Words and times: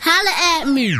Holla 0.00 0.62
at 0.62 0.72
me. 0.72 0.96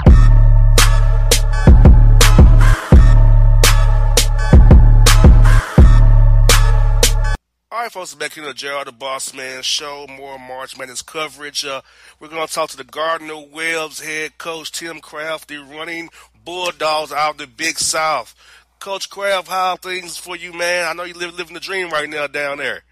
All 7.72 7.82
right, 7.82 7.92
folks, 7.92 8.14
back 8.14 8.32
here 8.32 8.44
to 8.44 8.54
JR 8.54 8.84
the 8.84 8.92
Boss 8.92 9.34
Man 9.34 9.62
show. 9.62 10.06
More 10.08 10.38
March 10.38 10.78
Madness 10.78 11.02
coverage. 11.02 11.64
Uh, 11.64 11.82
we're 12.18 12.28
going 12.28 12.46
to 12.46 12.52
talk 12.52 12.70
to 12.70 12.76
the 12.76 12.84
Gardner 12.84 13.36
Webb's 13.36 14.00
head 14.00 14.38
coach, 14.38 14.72
Tim 14.72 15.00
Craft, 15.00 15.48
the 15.48 15.58
running 15.58 16.08
Bulldogs 16.44 17.12
out 17.12 17.32
of 17.32 17.38
the 17.38 17.46
Big 17.46 17.78
South. 17.78 18.34
Coach 18.78 19.10
Craft, 19.10 19.48
how 19.48 19.76
things 19.76 20.16
for 20.16 20.36
you, 20.36 20.52
man? 20.52 20.86
I 20.86 20.92
know 20.92 21.04
you 21.04 21.14
live 21.14 21.34
living 21.34 21.54
the 21.54 21.60
dream 21.60 21.90
right 21.90 22.08
now 22.08 22.26
down 22.26 22.58
there. 22.58 22.82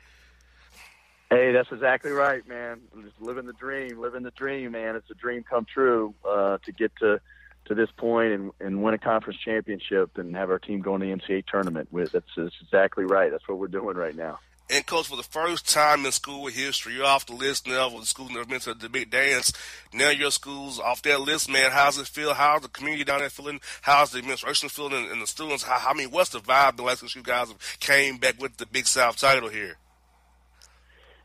Hey, 1.30 1.52
that's 1.52 1.72
exactly 1.72 2.12
right, 2.12 2.46
man. 2.46 2.80
I'm 2.94 3.02
just 3.02 3.20
living 3.20 3.46
the 3.46 3.52
dream, 3.54 3.98
living 3.98 4.22
the 4.22 4.30
dream, 4.30 4.72
man. 4.72 4.94
It's 4.94 5.10
a 5.10 5.14
dream 5.14 5.42
come 5.42 5.64
true 5.64 6.14
uh, 6.28 6.58
to 6.64 6.72
get 6.72 6.92
to 7.00 7.20
to 7.66 7.74
this 7.74 7.88
point 7.96 8.32
and, 8.32 8.50
and 8.60 8.82
win 8.82 8.92
a 8.92 8.98
conference 8.98 9.38
championship 9.42 10.18
and 10.18 10.36
have 10.36 10.50
our 10.50 10.58
team 10.58 10.80
go 10.80 10.94
in 10.96 11.00
the 11.00 11.06
NCAA 11.06 11.46
tournament. 11.46 11.88
With 11.90 12.12
that's, 12.12 12.26
that's 12.36 12.54
exactly 12.62 13.04
right. 13.04 13.30
That's 13.30 13.48
what 13.48 13.58
we're 13.58 13.68
doing 13.68 13.96
right 13.96 14.14
now. 14.14 14.38
And 14.70 14.86
coach, 14.86 15.08
for 15.08 15.16
the 15.16 15.22
first 15.22 15.68
time 15.68 16.06
in 16.06 16.12
school 16.12 16.46
history, 16.46 16.94
you're 16.94 17.04
off 17.04 17.26
the 17.26 17.34
list 17.34 17.66
now 17.66 17.86
of 17.88 18.00
the 18.00 18.06
school 18.06 18.28
that 18.28 18.48
been 18.48 18.60
to 18.60 18.72
the 18.72 18.88
big 18.88 19.10
dance. 19.10 19.52
Now 19.92 20.08
your 20.08 20.30
school's 20.30 20.80
off 20.80 21.02
that 21.02 21.20
list, 21.20 21.50
man. 21.50 21.70
How's 21.70 21.98
it 21.98 22.06
feel? 22.06 22.32
How's 22.32 22.62
the 22.62 22.68
community 22.68 23.04
down 23.04 23.20
there 23.20 23.28
feeling? 23.28 23.60
How's 23.82 24.12
the 24.12 24.18
administration 24.18 24.70
feeling 24.70 25.10
and, 25.10 25.20
the 25.20 25.26
students? 25.26 25.64
How, 25.64 25.90
I 25.90 25.92
mean, 25.92 26.10
what's 26.10 26.30
the 26.30 26.40
vibe 26.40 26.76
the 26.76 26.82
last 26.82 27.00
since 27.00 27.14
you 27.14 27.22
guys 27.22 27.48
came 27.78 28.16
back 28.16 28.40
with 28.40 28.56
the 28.56 28.64
Big 28.64 28.86
South 28.86 29.18
title 29.18 29.50
here? 29.50 29.76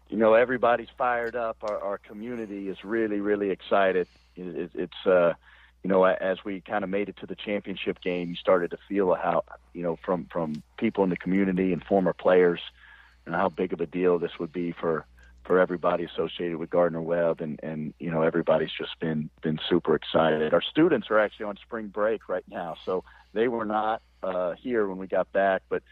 You 0.09 0.17
know, 0.17 0.33
everybody's 0.33 0.89
fired 0.97 1.35
up. 1.35 1.57
Our, 1.61 1.79
our 1.79 1.97
community 1.99 2.67
is 2.67 2.83
really, 2.83 3.19
really 3.19 3.51
excited. 3.51 4.07
It, 4.35 4.55
it, 4.55 4.71
it's, 4.73 5.05
uh, 5.05 5.33
you 5.83 5.89
know, 5.89 6.03
as 6.03 6.43
we 6.43 6.61
kind 6.61 6.83
of 6.83 6.89
made 6.89 7.09
it 7.09 7.17
to 7.17 7.25
the 7.25 7.35
championship 7.35 8.01
game, 8.01 8.29
you 8.29 8.35
started 8.35 8.71
to 8.71 8.77
feel 8.89 9.13
how, 9.15 9.43
you 9.73 9.83
know, 9.83 9.97
from 10.03 10.25
from 10.25 10.61
people 10.77 11.03
in 11.03 11.09
the 11.09 11.17
community 11.17 11.73
and 11.73 11.83
former 11.83 12.13
players– 12.13 12.59
and 13.29 13.35
how 13.35 13.47
big 13.47 13.73
of 13.73 13.79
a 13.79 13.85
deal 13.85 14.17
this 14.19 14.31
would 14.39 14.51
be 14.51 14.71
for 14.71 15.05
for 15.45 15.59
everybody 15.59 16.03
associated 16.03 16.57
with 16.57 16.69
Gardner 16.69 17.01
Webb, 17.01 17.41
and 17.41 17.59
and 17.63 17.93
you 17.99 18.11
know 18.11 18.23
everybody's 18.23 18.71
just 18.75 18.99
been 18.99 19.29
been 19.41 19.59
super 19.69 19.95
excited. 19.95 20.53
Our 20.53 20.61
students 20.61 21.09
are 21.09 21.19
actually 21.19 21.45
on 21.45 21.57
spring 21.57 21.87
break 21.87 22.27
right 22.27 22.43
now, 22.49 22.75
so 22.85 23.03
they 23.33 23.47
were 23.47 23.65
not 23.65 24.01
uh, 24.23 24.53
here 24.53 24.87
when 24.87 24.97
we 24.97 25.07
got 25.07 25.31
back, 25.31 25.61
but 25.69 25.83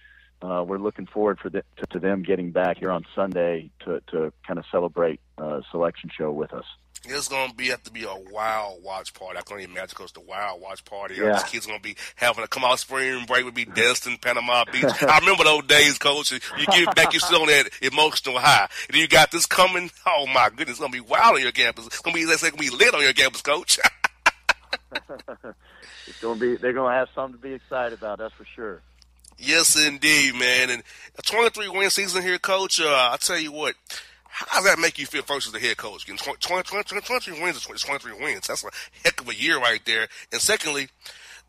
uh, 0.41 0.63
we're 0.67 0.77
looking 0.77 1.05
forward 1.05 1.39
for 1.39 1.49
the, 1.49 1.63
to, 1.77 1.85
to 1.87 1.99
them 1.99 2.23
getting 2.23 2.51
back 2.51 2.77
here 2.77 2.91
on 2.91 3.05
Sunday 3.15 3.69
to 3.85 4.01
to 4.11 4.31
kind 4.45 4.59
of 4.59 4.65
celebrate 4.71 5.19
uh, 5.37 5.61
selection 5.71 6.09
show 6.15 6.31
with 6.31 6.53
us. 6.53 6.65
It's 7.05 7.27
gonna 7.27 7.53
be 7.53 7.67
have 7.67 7.83
to 7.83 7.91
be 7.91 8.03
a 8.03 8.15
wild 8.31 8.83
watch 8.83 9.13
party. 9.13 9.37
I 9.37 9.41
can 9.41 9.57
not 9.57 9.63
even 9.63 9.75
imagine 9.75 9.97
it's 9.99 10.11
the 10.11 10.19
wild 10.21 10.61
watch 10.61 10.83
party. 10.83 11.15
Yeah. 11.15 11.33
These 11.33 11.43
kids 11.43 11.65
gonna 11.65 11.79
be 11.79 11.95
having 12.15 12.43
to 12.43 12.47
come 12.47 12.63
out 12.63 12.79
spring 12.79 13.25
break 13.25 13.45
would 13.45 13.53
be 13.53 13.65
Destin, 13.65 14.17
Panama 14.17 14.65
Beach. 14.71 14.83
I 14.83 15.19
remember 15.19 15.43
those 15.43 15.65
days, 15.65 15.97
coach. 15.97 16.31
You 16.31 16.39
get 16.67 16.95
back, 16.95 17.13
you're 17.13 17.19
still 17.19 17.41
on 17.41 17.47
that 17.47 17.69
emotional 17.81 18.39
high. 18.39 18.67
And 18.89 18.97
you 18.97 19.07
got 19.07 19.31
this 19.31 19.45
coming. 19.45 19.89
Oh 20.05 20.25
my 20.27 20.49
goodness, 20.49 20.71
it's 20.71 20.79
gonna 20.79 20.91
be 20.91 20.99
wild 20.99 21.35
on 21.35 21.41
your 21.41 21.51
campus. 21.51 21.87
It's 21.87 22.01
gonna 22.01 22.15
be 22.15 22.25
let's 22.25 22.41
say, 22.41 22.49
gonna 22.49 22.61
be 22.61 22.69
lit 22.69 22.93
on 22.93 23.01
your 23.01 23.13
campus, 23.13 23.41
coach. 23.41 23.79
it's 26.07 26.21
gonna 26.21 26.39
be 26.39 26.55
they're 26.55 26.73
gonna 26.73 26.95
have 26.95 27.09
something 27.13 27.39
to 27.39 27.41
be 27.41 27.53
excited 27.53 27.97
about. 27.97 28.19
That's 28.19 28.33
for 28.33 28.45
sure. 28.45 28.81
Yes, 29.37 29.75
indeed, 29.75 30.35
man. 30.35 30.69
And 30.69 30.83
a 31.17 31.21
23 31.21 31.69
win 31.69 31.89
season 31.89 32.23
here, 32.23 32.39
coach. 32.39 32.81
Uh, 32.81 33.09
I 33.13 33.17
tell 33.19 33.37
you 33.37 33.51
what, 33.51 33.75
how 34.27 34.59
does 34.59 34.65
that 34.65 34.79
make 34.79 34.97
you 34.97 35.05
feel 35.05 35.23
first 35.23 35.47
as 35.47 35.53
the 35.53 35.59
head 35.59 35.77
coach? 35.77 36.05
Getting 36.05 36.17
20, 36.17 36.39
20, 36.39 36.83
20, 36.83 37.01
23 37.01 37.41
wins 37.41 37.57
is 37.57 37.81
23 37.81 38.13
wins. 38.13 38.47
That's 38.47 38.63
a 38.63 38.69
heck 39.03 39.21
of 39.21 39.29
a 39.29 39.35
year 39.35 39.59
right 39.59 39.81
there. 39.85 40.07
And 40.31 40.41
secondly, 40.41 40.89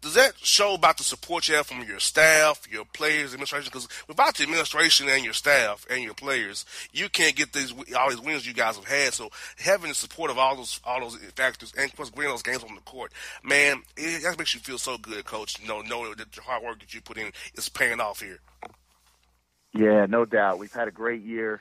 does 0.01 0.15
that 0.15 0.35
show 0.39 0.75
about 0.75 0.97
the 0.97 1.05
support 1.05 1.49
you 1.49 1.57
have 1.57 1.67
from 1.67 1.83
your 1.83 1.99
staff, 1.99 2.67
your 2.71 2.85
players, 2.85 3.33
administration? 3.33 3.69
Because 3.73 3.89
without 4.07 4.37
the 4.37 4.45
administration 4.45 5.09
and 5.09 5.25
your 5.25 5.33
staff 5.33 5.87
and 5.91 6.03
your 6.03 6.15
players, 6.15 6.65
you 6.93 7.09
can't 7.09 7.35
get 7.35 7.53
these 7.53 7.73
all 7.97 8.09
these 8.09 8.21
wins 8.21 8.47
you 8.47 8.55
guys 8.55 8.77
have 8.77 8.87
had. 8.87 9.13
So 9.13 9.31
having 9.59 9.89
the 9.89 9.95
support 9.95 10.31
of 10.31 10.39
all 10.39 10.57
those 10.57 10.81
all 10.85 11.01
those 11.01 11.17
factors 11.35 11.73
and 11.77 11.93
plus 11.93 12.13
winning 12.15 12.31
those 12.31 12.43
games 12.43 12.63
on 12.63 12.75
the 12.75 12.81
court, 12.83 13.13
man, 13.43 13.83
it, 13.97 14.23
that 14.23 14.39
makes 14.39 14.55
you 14.55 14.61
feel 14.61 14.79
so 14.79 14.99
good, 14.99 15.25
coach. 15.25 15.61
You 15.61 15.67
know, 15.67 15.81
know 15.81 16.15
that 16.15 16.31
the 16.31 16.43
hard 16.43 16.63
work 16.63 16.79
that 16.79 16.95
you 16.95 17.01
put 17.01 17.19
in 17.19 17.33
is 17.55 17.69
paying 17.69 18.01
off 18.01 18.21
here. 18.21 18.39
Yeah, 19.75 20.07
no 20.07 20.25
doubt. 20.25 20.59
We've 20.59 20.73
had 20.73 20.89
a 20.89 20.93
great 20.93 21.23
year, 21.23 21.61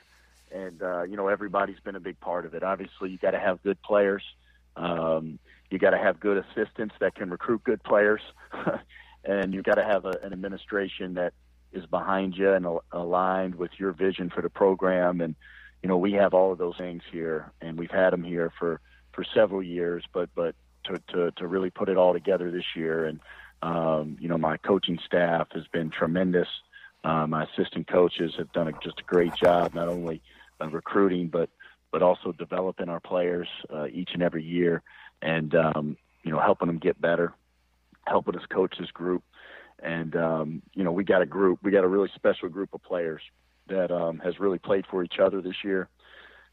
and 0.52 0.80
uh, 0.80 1.02
you 1.02 1.16
know 1.16 1.26
everybody's 1.26 1.80
been 1.80 1.96
a 1.96 2.00
big 2.00 2.20
part 2.20 2.46
of 2.46 2.54
it. 2.54 2.62
Obviously, 2.62 3.10
you 3.10 3.18
got 3.18 3.32
to 3.32 3.40
have 3.40 3.62
good 3.64 3.82
players. 3.82 4.22
Um, 4.76 5.40
you 5.70 5.78
got 5.78 5.90
to 5.90 5.98
have 5.98 6.20
good 6.20 6.44
assistants 6.44 6.94
that 7.00 7.14
can 7.14 7.30
recruit 7.30 7.62
good 7.64 7.82
players, 7.82 8.22
and 9.24 9.52
you 9.52 9.62
got 9.62 9.74
to 9.74 9.84
have 9.84 10.04
a, 10.04 10.18
an 10.22 10.32
administration 10.32 11.14
that 11.14 11.34
is 11.72 11.84
behind 11.86 12.36
you 12.36 12.52
and 12.52 12.64
al- 12.64 12.84
aligned 12.92 13.54
with 13.54 13.70
your 13.78 13.92
vision 13.92 14.30
for 14.30 14.40
the 14.40 14.48
program. 14.48 15.20
And 15.20 15.34
you 15.82 15.88
know, 15.88 15.98
we 15.98 16.12
have 16.12 16.34
all 16.34 16.52
of 16.52 16.58
those 16.58 16.76
things 16.76 17.02
here, 17.12 17.52
and 17.60 17.78
we've 17.78 17.90
had 17.90 18.10
them 18.10 18.24
here 18.24 18.52
for 18.58 18.80
for 19.12 19.24
several 19.34 19.62
years. 19.62 20.04
But 20.12 20.30
but 20.34 20.54
to 20.84 20.98
to 21.12 21.30
to 21.32 21.46
really 21.46 21.70
put 21.70 21.88
it 21.88 21.96
all 21.96 22.12
together 22.12 22.50
this 22.50 22.74
year, 22.74 23.04
and 23.04 23.20
um, 23.62 24.16
you 24.20 24.28
know, 24.28 24.38
my 24.38 24.56
coaching 24.56 24.98
staff 25.04 25.48
has 25.52 25.66
been 25.68 25.90
tremendous. 25.90 26.48
Uh, 27.04 27.26
my 27.26 27.44
assistant 27.44 27.86
coaches 27.86 28.34
have 28.36 28.52
done 28.52 28.68
a, 28.68 28.72
just 28.82 29.00
a 29.00 29.04
great 29.04 29.34
job, 29.34 29.72
not 29.74 29.88
only 29.88 30.20
of 30.60 30.72
recruiting 30.72 31.28
but 31.28 31.50
but 31.90 32.02
also 32.02 32.32
developing 32.32 32.88
our 32.88 33.00
players 33.00 33.48
uh, 33.72 33.86
each 33.86 34.10
and 34.12 34.22
every 34.22 34.44
year 34.44 34.82
and 35.22 35.54
um, 35.54 35.96
you 36.22 36.30
know 36.30 36.40
helping 36.40 36.68
them 36.68 36.78
get 36.78 37.00
better, 37.00 37.32
helping 38.06 38.36
us 38.36 38.46
coach 38.50 38.74
this 38.78 38.90
group, 38.90 39.22
and 39.82 40.16
um, 40.16 40.62
you 40.74 40.84
know 40.84 40.92
we 40.92 41.04
got 41.04 41.22
a 41.22 41.26
group, 41.26 41.60
we 41.62 41.70
got 41.70 41.84
a 41.84 41.88
really 41.88 42.10
special 42.14 42.48
group 42.48 42.70
of 42.72 42.82
players 42.82 43.22
that 43.68 43.90
um, 43.90 44.18
has 44.18 44.40
really 44.40 44.58
played 44.58 44.86
for 44.90 45.02
each 45.04 45.18
other 45.18 45.40
this 45.40 45.64
year. 45.64 45.88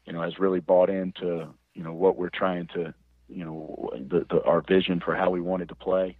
You 0.06 0.12
know, 0.12 0.22
has 0.22 0.38
really 0.38 0.60
bought 0.60 0.90
into 0.90 1.48
you 1.74 1.82
know 1.82 1.92
what 1.92 2.16
we're 2.16 2.30
trying 2.30 2.68
to 2.74 2.94
you 3.28 3.44
know 3.44 3.90
the, 3.94 4.26
the 4.28 4.42
our 4.44 4.62
vision 4.62 5.00
for 5.00 5.14
how 5.14 5.30
we 5.30 5.40
wanted 5.40 5.68
to 5.68 5.74
play, 5.74 6.16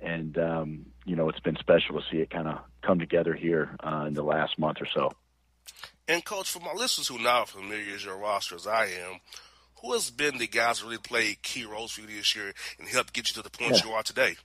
and 0.00 0.38
um, 0.38 0.86
you 1.04 1.16
know 1.16 1.28
it's 1.28 1.40
been 1.40 1.56
special 1.56 2.00
to 2.00 2.06
see 2.10 2.18
it 2.18 2.30
kind 2.30 2.48
of 2.48 2.60
come 2.82 2.98
together 2.98 3.34
here 3.34 3.76
uh, 3.82 4.04
in 4.06 4.14
the 4.14 4.22
last 4.22 4.58
month 4.58 4.78
or 4.80 4.86
so. 4.86 5.12
And 6.08 6.24
coach, 6.24 6.50
for 6.50 6.60
my 6.60 6.72
listeners 6.72 7.08
who 7.08 7.16
are 7.16 7.22
not 7.22 7.50
familiar 7.50 7.94
as 7.94 8.04
your 8.04 8.16
roster 8.16 8.54
as 8.54 8.66
I 8.66 8.86
am, 8.86 9.20
who 9.82 9.92
has 9.92 10.10
been 10.10 10.38
the 10.38 10.46
guys 10.48 10.78
who 10.80 10.86
really 10.88 10.98
played 10.98 11.42
key 11.42 11.64
roles 11.66 11.92
for 11.92 12.00
you 12.00 12.06
this 12.06 12.34
year 12.34 12.54
and 12.78 12.88
helped 12.88 13.12
get 13.12 13.28
you 13.30 13.34
to 13.34 13.42
the 13.42 13.50
point 13.56 13.76
Yeah. 13.76 13.84
you 13.84 13.92
are 13.92 14.02
today? 14.02 14.36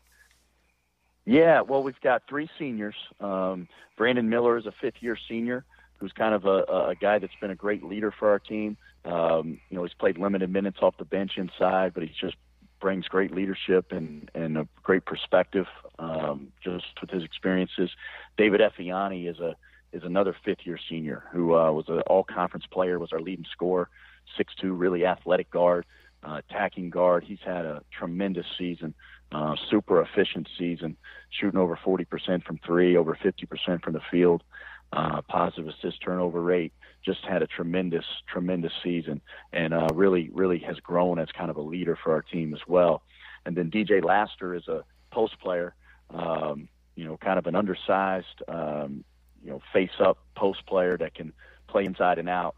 Yeah, 1.26 1.62
well, 1.62 1.82
we've 1.82 2.00
got 2.02 2.24
three 2.28 2.50
seniors. 2.60 2.96
Um, 3.22 3.70
Brandon 3.98 4.30
Miller 4.30 4.58
is 4.58 4.66
a 4.66 4.74
fifth 4.82 5.02
year 5.02 5.18
senior 5.30 5.64
who's 6.00 6.12
kind 6.12 6.36
of 6.36 6.46
a, 6.46 6.90
a 6.90 6.96
guy 7.00 7.20
that's 7.20 7.34
been 7.40 7.52
a 7.52 7.56
great 7.56 7.82
leader 7.82 8.12
for 8.12 8.30
our 8.30 8.40
team. 8.40 8.76
Um, 9.06 9.60
you 9.70 9.78
know, 9.78 9.84
he's 9.84 9.94
played 9.94 10.18
limited 10.18 10.50
minutes 10.52 10.80
off 10.82 10.98
the 10.98 11.06
bench 11.06 11.38
inside, 11.38 11.94
but 11.94 12.04
he 12.04 12.12
just 12.20 12.36
brings 12.82 13.08
great 13.08 13.32
leadership 13.34 13.94
and, 13.94 14.30
and 14.36 14.58
a 14.58 14.68
great 14.84 15.06
perspective 15.06 15.68
um, 15.98 16.52
just 16.62 16.86
with 17.00 17.10
his 17.10 17.24
experiences. 17.24 17.90
David 18.38 18.60
Efianayi 18.60 19.30
is 19.30 19.40
a 19.40 19.56
is 19.94 20.04
another 20.04 20.36
fifth 20.44 20.66
year 20.66 20.80
senior 20.90 21.24
who 21.32 21.56
uh, 21.56 21.72
was 21.72 21.86
an 21.88 22.02
all 22.02 22.24
conference 22.24 22.66
player, 22.72 23.00
was 23.00 23.14
our 23.14 23.22
leading 23.22 23.46
scorer, 23.52 23.90
six 24.38 24.54
two, 24.60 24.74
really 24.74 25.06
athletic 25.06 25.50
guard, 25.52 25.86
uh, 26.28 26.42
attacking 26.50 26.90
guard. 26.90 27.24
He's 27.24 27.40
had 27.46 27.66
a 27.66 27.84
tremendous 27.98 28.46
season, 28.58 28.94
uh, 29.32 29.56
super 29.70 30.02
efficient 30.02 30.48
season, 30.58 30.98
shooting 31.30 31.60
over 31.60 31.78
40% 31.78 32.44
from 32.44 32.60
three, 32.66 32.98
over 32.98 33.16
50% 33.16 33.84
from 33.84 33.94
the 33.94 34.02
field, 34.12 34.44
uh, 34.92 35.22
positive 35.24 35.68
assist 35.68 36.02
turnover 36.02 36.42
rate. 36.42 36.74
Just 37.06 37.26
had 37.26 37.42
a 37.42 37.48
tremendous, 37.48 38.06
tremendous 38.32 38.72
season, 38.84 39.22
and 39.52 39.74
uh, 39.74 39.90
really, 39.94 40.30
really 40.34 40.60
has 40.60 40.78
grown 40.78 41.20
as 41.20 41.28
kind 41.38 41.50
of 41.50 41.58
a 41.58 41.62
leader 41.62 41.98
for 42.02 42.14
our 42.14 42.22
team 42.22 42.54
as 42.54 42.62
well. 42.68 43.04
And 43.46 43.56
then 43.56 43.70
DJ 43.70 44.04
Laster 44.04 44.56
is 44.56 44.68
a 44.68 44.86
post 45.12 45.40
player, 45.40 45.76
um, 46.10 46.70
you 46.96 47.06
know, 47.06 47.18
kind 47.18 47.38
of 47.38 47.46
an 47.48 47.56
undersized, 47.56 48.42
um, 48.48 49.04
you 49.44 49.52
know, 49.52 49.62
face 49.72 49.92
up 50.00 50.18
post 50.36 50.66
player 50.66 50.98
that 50.98 51.14
can 51.14 51.34
play 51.68 51.86
inside 51.86 52.20
and 52.20 52.30
out. 52.30 52.56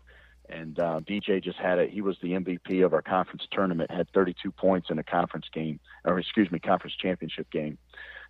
And 0.47 0.77
uh, 0.79 1.01
DJ 1.01 1.43
just 1.43 1.57
had 1.57 1.79
it. 1.79 1.89
He 1.89 2.01
was 2.01 2.17
the 2.21 2.33
MVP 2.33 2.85
of 2.85 2.93
our 2.93 3.01
conference 3.01 3.47
tournament. 3.51 3.89
Had 3.89 4.09
32 4.11 4.51
points 4.51 4.89
in 4.91 4.99
a 4.99 5.03
conference 5.03 5.47
game, 5.51 5.79
or 6.03 6.19
excuse 6.19 6.51
me, 6.51 6.59
conference 6.59 6.95
championship 6.95 7.49
game. 7.49 7.79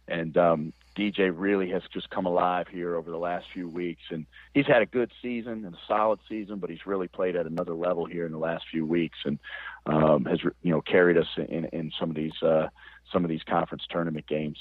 And 0.08 0.38
um, 0.38 0.74
DJ 0.96 1.32
really 1.34 1.70
has 1.72 1.82
just 1.92 2.10
come 2.10 2.26
alive 2.26 2.68
here 2.72 2.96
over 2.96 3.10
the 3.10 3.18
last 3.18 3.48
few 3.52 3.68
weeks, 3.68 4.04
and 4.12 4.26
he's 4.54 4.68
had 4.68 4.82
a 4.82 4.86
good 4.86 5.12
season 5.22 5.66
and 5.66 5.74
a 5.74 5.78
solid 5.88 6.20
season, 6.30 6.60
but 6.60 6.70
he's 6.70 6.86
really 6.86 7.08
played 7.08 7.36
at 7.36 7.48
another 7.48 7.74
level 7.74 8.06
here 8.06 8.26
in 8.26 8.32
the 8.32 8.38
last 8.38 8.66
few 8.70 8.86
weeks, 8.86 9.18
and 9.26 9.40
um, 9.88 10.26
has 10.26 10.40
you 10.62 10.72
know 10.72 10.82
carried 10.82 11.18
us 11.18 11.28
in, 11.38 11.66
in 11.74 11.92
some 12.00 12.12
of 12.12 12.16
these 12.16 12.42
uh, 12.44 12.68
some 13.12 13.26
of 13.26 13.30
these 13.30 13.44
conference 13.44 13.84
tournament 13.90 14.28
games. 14.28 14.60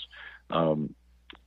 Um, 0.50 0.94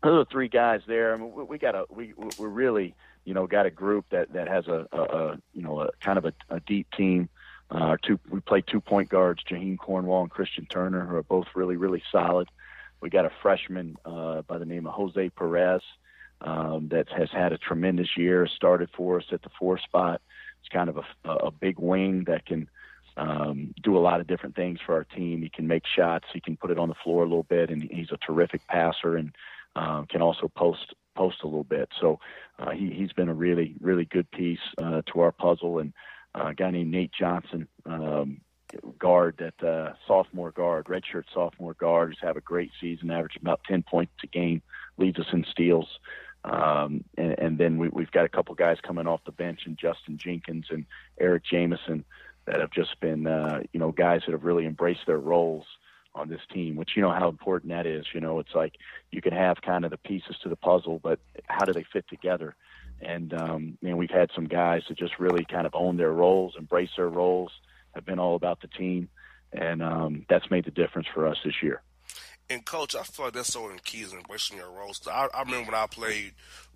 those 0.08 0.26
are 0.26 0.30
three 0.32 0.48
guys 0.48 0.82
there. 0.88 1.14
I 1.14 1.18
mean, 1.18 1.34
we, 1.34 1.44
we 1.44 1.58
got 1.58 1.76
a 1.76 1.86
we 1.90 2.14
we're 2.38 2.48
really 2.48 2.96
you 3.26 3.34
know 3.34 3.46
got 3.48 3.66
a 3.66 3.70
group 3.70 4.06
that 4.12 4.32
that 4.34 4.48
has 4.48 4.68
a, 4.68 4.88
a, 4.92 5.02
a 5.02 5.40
you 5.54 5.62
know 5.62 5.82
a 5.82 5.90
kind 6.02 6.18
of 6.18 6.26
a, 6.26 6.34
a 6.50 6.60
deep 6.62 6.88
team. 6.96 7.30
Uh, 7.70 7.80
our 7.80 7.98
two 7.98 8.20
we 8.30 8.40
play 8.40 8.62
two 8.62 8.80
point 8.80 9.10
guards, 9.10 9.44
Jaheam 9.44 9.78
Cornwall 9.78 10.22
and 10.22 10.32
Christian 10.32 10.66
Turner, 10.66 11.06
who 11.06 11.16
are 11.16 11.24
both 11.24 11.48
really 11.56 11.76
really 11.76 12.02
solid. 12.12 12.48
We 13.02 13.10
got 13.10 13.26
a 13.26 13.32
freshman 13.42 13.98
uh, 14.06 14.42
by 14.44 14.58
the 14.58 14.66
name 14.66 14.88
of 14.88 14.94
Jose 14.94 15.30
Perez 15.32 15.82
um, 16.42 16.88
that 16.90 17.10
has 17.10 17.30
had 17.32 17.52
a 17.52 17.58
tremendous 17.58 18.16
year. 18.16 18.48
Started 18.48 18.90
for 18.96 19.18
us 19.18 19.26
at 19.32 19.42
the 19.42 19.50
four 19.60 19.78
spot. 19.78 20.22
It's 20.62 20.70
kind 20.70 20.90
of 20.90 20.98
a, 20.98 21.30
a 21.30 21.52
big 21.52 21.78
wing 21.80 22.24
that 22.28 22.46
can 22.46 22.70
um, 23.18 23.74
do 23.84 23.98
a 23.98 24.00
lot 24.00 24.22
of 24.22 24.28
different 24.28 24.56
things 24.56 24.80
for 24.86 24.96
our 24.96 25.04
team. 25.04 25.42
He 25.42 25.50
can 25.50 25.68
make 25.68 25.84
shots. 25.86 26.26
He 26.34 26.40
can 26.40 26.56
put 26.56 26.72
it 26.72 26.80
on 26.80 26.88
the 26.88 26.96
floor 27.04 27.24
a 27.24 27.28
little 27.28 27.44
bit, 27.44 27.70
and 27.70 27.84
he's 27.84 28.12
a 28.12 28.18
terrific 28.18 28.66
passer 28.68 29.18
and 29.18 29.34
um, 29.78 30.08
can 30.08 30.22
also 30.22 30.48
post 30.56 30.94
post 31.16 31.38
a 31.44 31.48
little 31.48 31.64
bit. 31.64 31.90
So 32.00 32.20
uh, 32.60 32.72
he 32.72 32.92
he's 32.92 33.14
been 33.14 33.30
a 33.30 33.34
really 33.34 33.76
really 33.80 34.06
good 34.06 34.30
piece 34.32 34.60
uh, 34.78 35.02
to 35.14 35.22
our 35.22 35.32
puzzle. 35.32 35.80
And 35.80 35.94
uh, 36.36 36.48
a 36.48 36.54
guy 36.54 36.72
named 36.72 36.92
Nate 36.92 37.12
Johnson, 37.18 37.68
um, 37.86 38.42
guard 39.00 39.36
that 39.40 39.68
uh, 39.68 39.94
sophomore 40.08 40.52
guard, 40.52 40.86
redshirt 40.86 41.24
sophomore 41.34 41.74
guard, 41.74 42.10
who's 42.10 42.20
have 42.22 42.38
a 42.38 42.42
great 42.42 42.72
season, 42.80 43.12
averaging 43.12 43.42
about 43.42 43.62
10 43.68 43.84
points 43.84 44.12
a 44.24 44.28
game, 44.28 44.62
leads 44.98 45.20
us 45.20 45.28
in 45.32 45.46
steals. 45.50 45.88
Um, 46.44 47.04
and, 47.18 47.36
and 47.40 47.58
then 47.58 47.78
we, 47.78 47.90
we've 47.90 48.12
got 48.12 48.26
a 48.26 48.30
couple 48.30 48.56
guys 48.56 48.78
coming 48.82 49.08
off 49.08 49.24
the 49.26 49.32
bench, 49.32 49.62
and 49.66 49.78
Justin 49.78 50.18
Jenkins 50.18 50.68
and 50.70 50.86
Eric 51.20 51.44
Jamison, 51.50 52.06
that 52.46 52.60
have 52.60 52.72
just 52.72 53.00
been, 53.02 53.28
uh, 53.28 53.62
you 53.74 53.80
know, 53.80 53.92
guys 53.92 54.22
that 54.26 54.32
have 54.32 54.44
really 54.44 54.66
embraced 54.66 55.06
their 55.06 55.18
roles 55.18 55.66
on 56.18 56.30
this 56.30 56.42
team, 56.54 56.76
which 56.76 56.92
you 56.96 57.02
know 57.02 57.12
how 57.12 57.30
important 57.30 57.72
that 57.72 57.86
is. 57.86 58.06
You 58.14 58.20
know, 58.20 58.40
it's 58.40 58.54
like 58.56 58.76
you 59.12 59.22
can 59.22 59.34
have 59.34 59.62
kind 59.62 59.86
of 59.86 59.92
the 59.92 59.98
pieces 59.98 60.36
to 60.44 60.50
the 60.50 60.56
puzzle, 60.56 61.00
but 61.02 61.20
how 61.46 61.66
do 61.66 61.74
they 61.74 61.86
fit 61.92 62.08
together? 62.10 62.56
And 63.02 63.34
um, 63.34 63.78
know, 63.90 63.96
we've 63.96 64.10
had 64.10 64.30
some 64.34 64.46
guys 64.46 64.84
that 64.90 64.98
just 64.98 65.20
really 65.20 65.46
kind 65.46 65.68
of 65.68 65.76
own 65.76 65.98
their 65.98 66.12
roles, 66.12 66.56
embrace 66.58 66.90
their 66.98 67.10
roles, 67.10 67.52
have 67.94 68.06
been 68.06 68.20
all 68.20 68.36
about 68.36 68.62
the 68.62 68.68
team, 68.68 69.10
and 69.54 69.82
um, 69.82 70.26
that's 70.30 70.50
made 70.50 70.66
the 70.66 70.72
difference 70.72 71.08
for 71.14 71.28
us 71.28 71.38
this 71.44 71.62
year. 71.62 71.82
And 72.50 72.64
coach, 72.64 72.96
I 72.96 73.04
feel 73.04 73.26
like 73.26 73.34
that's 73.34 73.52
so 73.52 73.70
in 73.70 73.80
key 73.80 74.02
is 74.02 74.14
embracing 74.14 74.58
your 74.58 74.72
roles. 74.72 75.06
I, 75.06 75.28
I 75.34 75.42
remember 75.42 75.72
when 75.72 75.76
I 75.76 75.86
played 75.86 76.34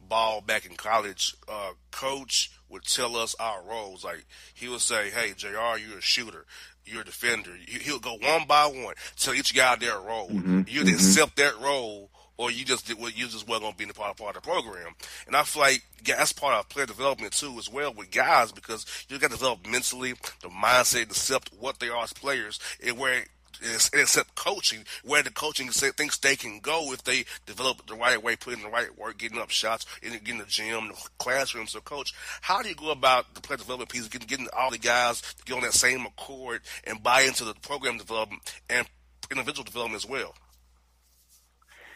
ball 0.08 0.42
back 0.42 0.66
in 0.66 0.76
college, 0.76 1.34
uh, 1.48 1.72
coach 1.92 2.52
would 2.68 2.84
tell 2.84 3.16
us 3.16 3.36
our 3.40 3.64
roles. 3.64 4.04
Like 4.04 4.26
he 4.54 4.68
would 4.68 4.82
say, 4.82 5.10
"Hey, 5.10 5.34
Jr., 5.36 5.78
you're 5.78 6.00
a 6.00 6.02
shooter, 6.02 6.46
you're 6.86 7.04
defender." 7.04 7.56
He- 7.68 7.80
He'll 7.80 8.00
go 8.00 8.16
one 8.16 8.46
by 8.46 8.66
one, 8.66 8.96
tell 9.18 9.34
each 9.34 9.54
guy 9.56 9.76
their 9.76 10.00
role. 10.00 10.30
Mhm, 10.30 10.68
You 10.70 10.84
mhm. 10.84 10.94
accept 10.94 11.36
that 11.38 11.60
role, 11.60 12.10
or 12.38 12.50
you 12.50 12.66
just 12.66 12.88
did 12.88 12.98
what 12.98 13.16
you 13.16 13.28
just 13.28 13.48
well 13.48 13.60
gonna 13.60 13.76
be 13.76 13.84
in 13.84 13.88
the 13.90 13.94
part, 13.94 14.18
part 14.18 14.36
of 14.36 14.42
the 14.44 14.48
program. 14.50 14.96
And 15.28 15.36
I 15.36 15.44
feel 15.44 15.62
like 15.62 15.84
that's 16.04 16.34
part 16.34 16.56
of 16.56 16.70
player 16.70 16.86
development 16.88 17.34
too, 17.34 17.58
as 17.60 17.70
well 17.70 17.94
with 17.94 18.10
guys, 18.12 18.52
because 18.52 18.86
you 19.10 19.20
got 19.20 19.30
to 19.30 19.38
develop 19.38 19.66
mentally 19.68 20.14
the 20.42 20.50
mindset, 20.50 21.04
accept 21.04 21.52
what 21.54 21.80
they 21.80 21.90
are 21.90 22.04
as 22.04 22.14
players, 22.14 22.60
and 22.84 22.98
where 22.98 23.26
except 23.62 24.36
coaching, 24.36 24.86
where 25.04 25.24
the 25.24 25.32
coaching 25.32 25.70
thinks 25.70 26.18
they 26.18 26.36
can 26.36 26.60
go 26.60 26.92
if 26.94 27.04
they 27.04 27.26
develop 27.46 27.86
the 27.88 27.96
right 27.96 28.22
way, 28.22 28.36
putting 28.36 28.64
the 28.64 28.70
right 28.70 28.98
work, 28.98 29.18
getting 29.18 29.40
up 29.40 29.50
shots, 29.50 29.86
in 30.02 30.12
getting 30.12 30.40
the 30.40 30.46
gym, 30.46 30.90
the 30.90 31.10
classroom. 31.18 31.68
So, 31.68 31.82
coach, 31.82 32.14
how 32.42 32.62
do 32.62 32.70
you 32.70 32.76
go 32.76 32.92
about 32.92 33.34
the 33.36 33.42
player 33.42 33.58
development 33.58 33.90
piece, 33.90 34.08
getting, 34.08 34.28
getting 34.28 34.48
all 34.58 34.72
the 34.72 34.78
guys 34.78 35.22
to 35.22 35.44
get 35.44 35.56
on 35.56 35.62
that 35.62 35.74
same 35.74 36.06
accord 36.06 36.62
and 36.84 37.02
buy 37.02 37.22
into 37.22 37.46
the 37.46 37.54
program 37.56 37.98
development 37.98 38.42
and 38.70 38.88
individual 39.30 39.64
development 39.64 40.04
as 40.04 40.10
well? 40.10 40.34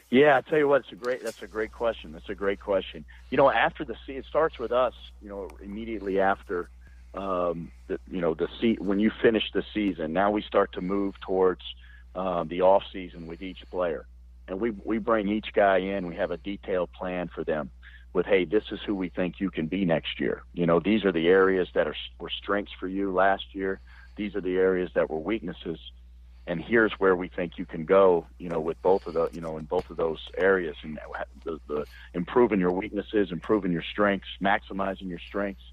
Yeah, 0.10 0.38
I 0.38 0.50
tell 0.50 0.60
you 0.60 0.68
what, 0.68 0.82
it's 0.82 0.92
a 0.92 0.96
great. 0.96 1.24
That's 1.24 1.42
a 1.42 1.48
great 1.48 1.72
question. 1.72 2.12
That's 2.12 2.30
a 2.30 2.36
great 2.36 2.60
question. 2.60 3.06
You 3.32 3.38
know, 3.38 3.50
after 3.50 3.84
the 3.84 3.96
it 4.08 4.26
starts 4.26 4.60
with 4.60 4.72
us. 4.72 4.94
You 5.22 5.30
know, 5.30 5.50
immediately 5.64 6.20
after 6.20 6.70
um, 7.16 7.72
the, 7.88 8.00
you 8.10 8.22
know 8.22 8.34
the 8.34 8.48
se- 8.62 8.78
when 8.80 9.00
you 9.00 9.12
finish 9.22 9.44
the 9.54 9.64
season. 9.74 10.14
Now 10.14 10.32
we 10.32 10.42
start 10.42 10.74
to 10.74 10.82
move 10.82 11.16
towards 11.22 11.62
um, 12.14 12.48
the 12.48 12.62
off 12.62 12.84
season 12.92 13.28
with 13.28 13.42
each 13.42 13.60
player, 13.72 14.06
and 14.48 14.60
we 14.60 14.72
we 14.84 14.98
bring 14.98 15.28
each 15.30 15.54
guy 15.54 15.78
in. 15.78 16.08
We 16.08 16.16
have 16.16 16.32
a 16.32 16.38
detailed 16.38 16.92
plan 16.92 17.30
for 17.34 17.44
them. 17.44 17.72
With 18.14 18.26
hey, 18.26 18.46
this 18.46 18.64
is 18.72 18.80
who 18.86 18.96
we 18.96 19.10
think 19.10 19.40
you 19.40 19.50
can 19.50 19.68
be 19.68 19.86
next 19.86 20.20
year. 20.20 20.44
You 20.54 20.66
know, 20.66 20.80
these 20.80 21.04
are 21.04 21.12
the 21.12 21.28
areas 21.28 21.68
that 21.74 21.88
are 21.88 21.96
were 22.20 22.30
strengths 22.30 22.72
for 22.80 22.88
you 22.88 23.14
last 23.14 23.44
year. 23.54 23.80
These 24.16 24.36
are 24.36 24.42
the 24.42 24.56
areas 24.58 24.92
that 24.96 25.10
were 25.10 25.20
weaknesses, 25.20 25.80
and 26.48 26.62
here's 26.62 26.94
where 26.94 27.16
we 27.16 27.28
think 27.28 27.58
you 27.58 27.66
can 27.66 27.86
go. 27.86 28.26
You 28.38 28.50
know, 28.50 28.60
with 28.60 28.82
both 28.82 29.06
of 29.06 29.14
the 29.14 29.30
you 29.32 29.42
know 29.42 29.58
in 29.58 29.66
both 29.66 29.90
of 29.90 29.98
those 29.98 30.20
areas, 30.38 30.76
and 30.84 31.00
the, 31.44 31.60
the 31.68 31.86
improving 32.14 32.60
your 32.60 32.72
weaknesses, 32.72 33.32
improving 33.32 33.72
your 33.72 33.84
strengths, 33.84 34.30
maximizing 34.42 35.10
your 35.10 35.20
strengths 35.20 35.64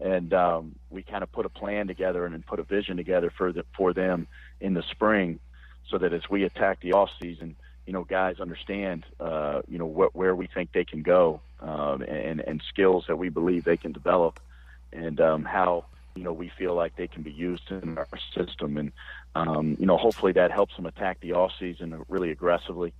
and 0.00 0.32
um, 0.32 0.74
we 0.90 1.02
kind 1.02 1.22
of 1.22 1.32
put 1.32 1.46
a 1.46 1.48
plan 1.48 1.86
together 1.86 2.24
and 2.24 2.46
put 2.46 2.60
a 2.60 2.62
vision 2.62 2.96
together 2.96 3.30
for 3.36 3.52
the, 3.52 3.64
for 3.76 3.92
them 3.92 4.26
in 4.60 4.74
the 4.74 4.82
spring, 4.90 5.38
so 5.88 5.98
that 5.98 6.12
as 6.12 6.28
we 6.30 6.44
attack 6.44 6.80
the 6.80 6.92
off 6.92 7.10
season, 7.20 7.56
you 7.86 7.92
know, 7.92 8.04
guys 8.04 8.40
understand, 8.40 9.04
uh, 9.18 9.62
you 9.68 9.78
know, 9.78 9.86
what, 9.86 10.14
where 10.14 10.34
we 10.34 10.46
think 10.46 10.72
they 10.72 10.84
can 10.84 11.02
go, 11.02 11.40
um, 11.60 12.02
and 12.02 12.40
and 12.40 12.62
skills 12.68 13.04
that 13.08 13.16
we 13.16 13.28
believe 13.28 13.64
they 13.64 13.76
can 13.76 13.92
develop, 13.92 14.40
and 14.92 15.20
um, 15.20 15.44
how 15.44 15.84
you 16.14 16.22
know 16.22 16.32
we 16.32 16.50
feel 16.58 16.74
like 16.74 16.96
they 16.96 17.08
can 17.08 17.22
be 17.22 17.32
used 17.32 17.70
in 17.70 17.98
our 17.98 18.08
system, 18.34 18.76
and 18.76 18.92
um, 19.34 19.76
you 19.78 19.86
know, 19.86 19.96
hopefully 19.96 20.32
that 20.32 20.50
helps 20.50 20.74
them 20.76 20.86
attack 20.86 21.20
the 21.20 21.32
off 21.32 21.52
season 21.58 22.04
really 22.08 22.30
aggressively 22.30 22.92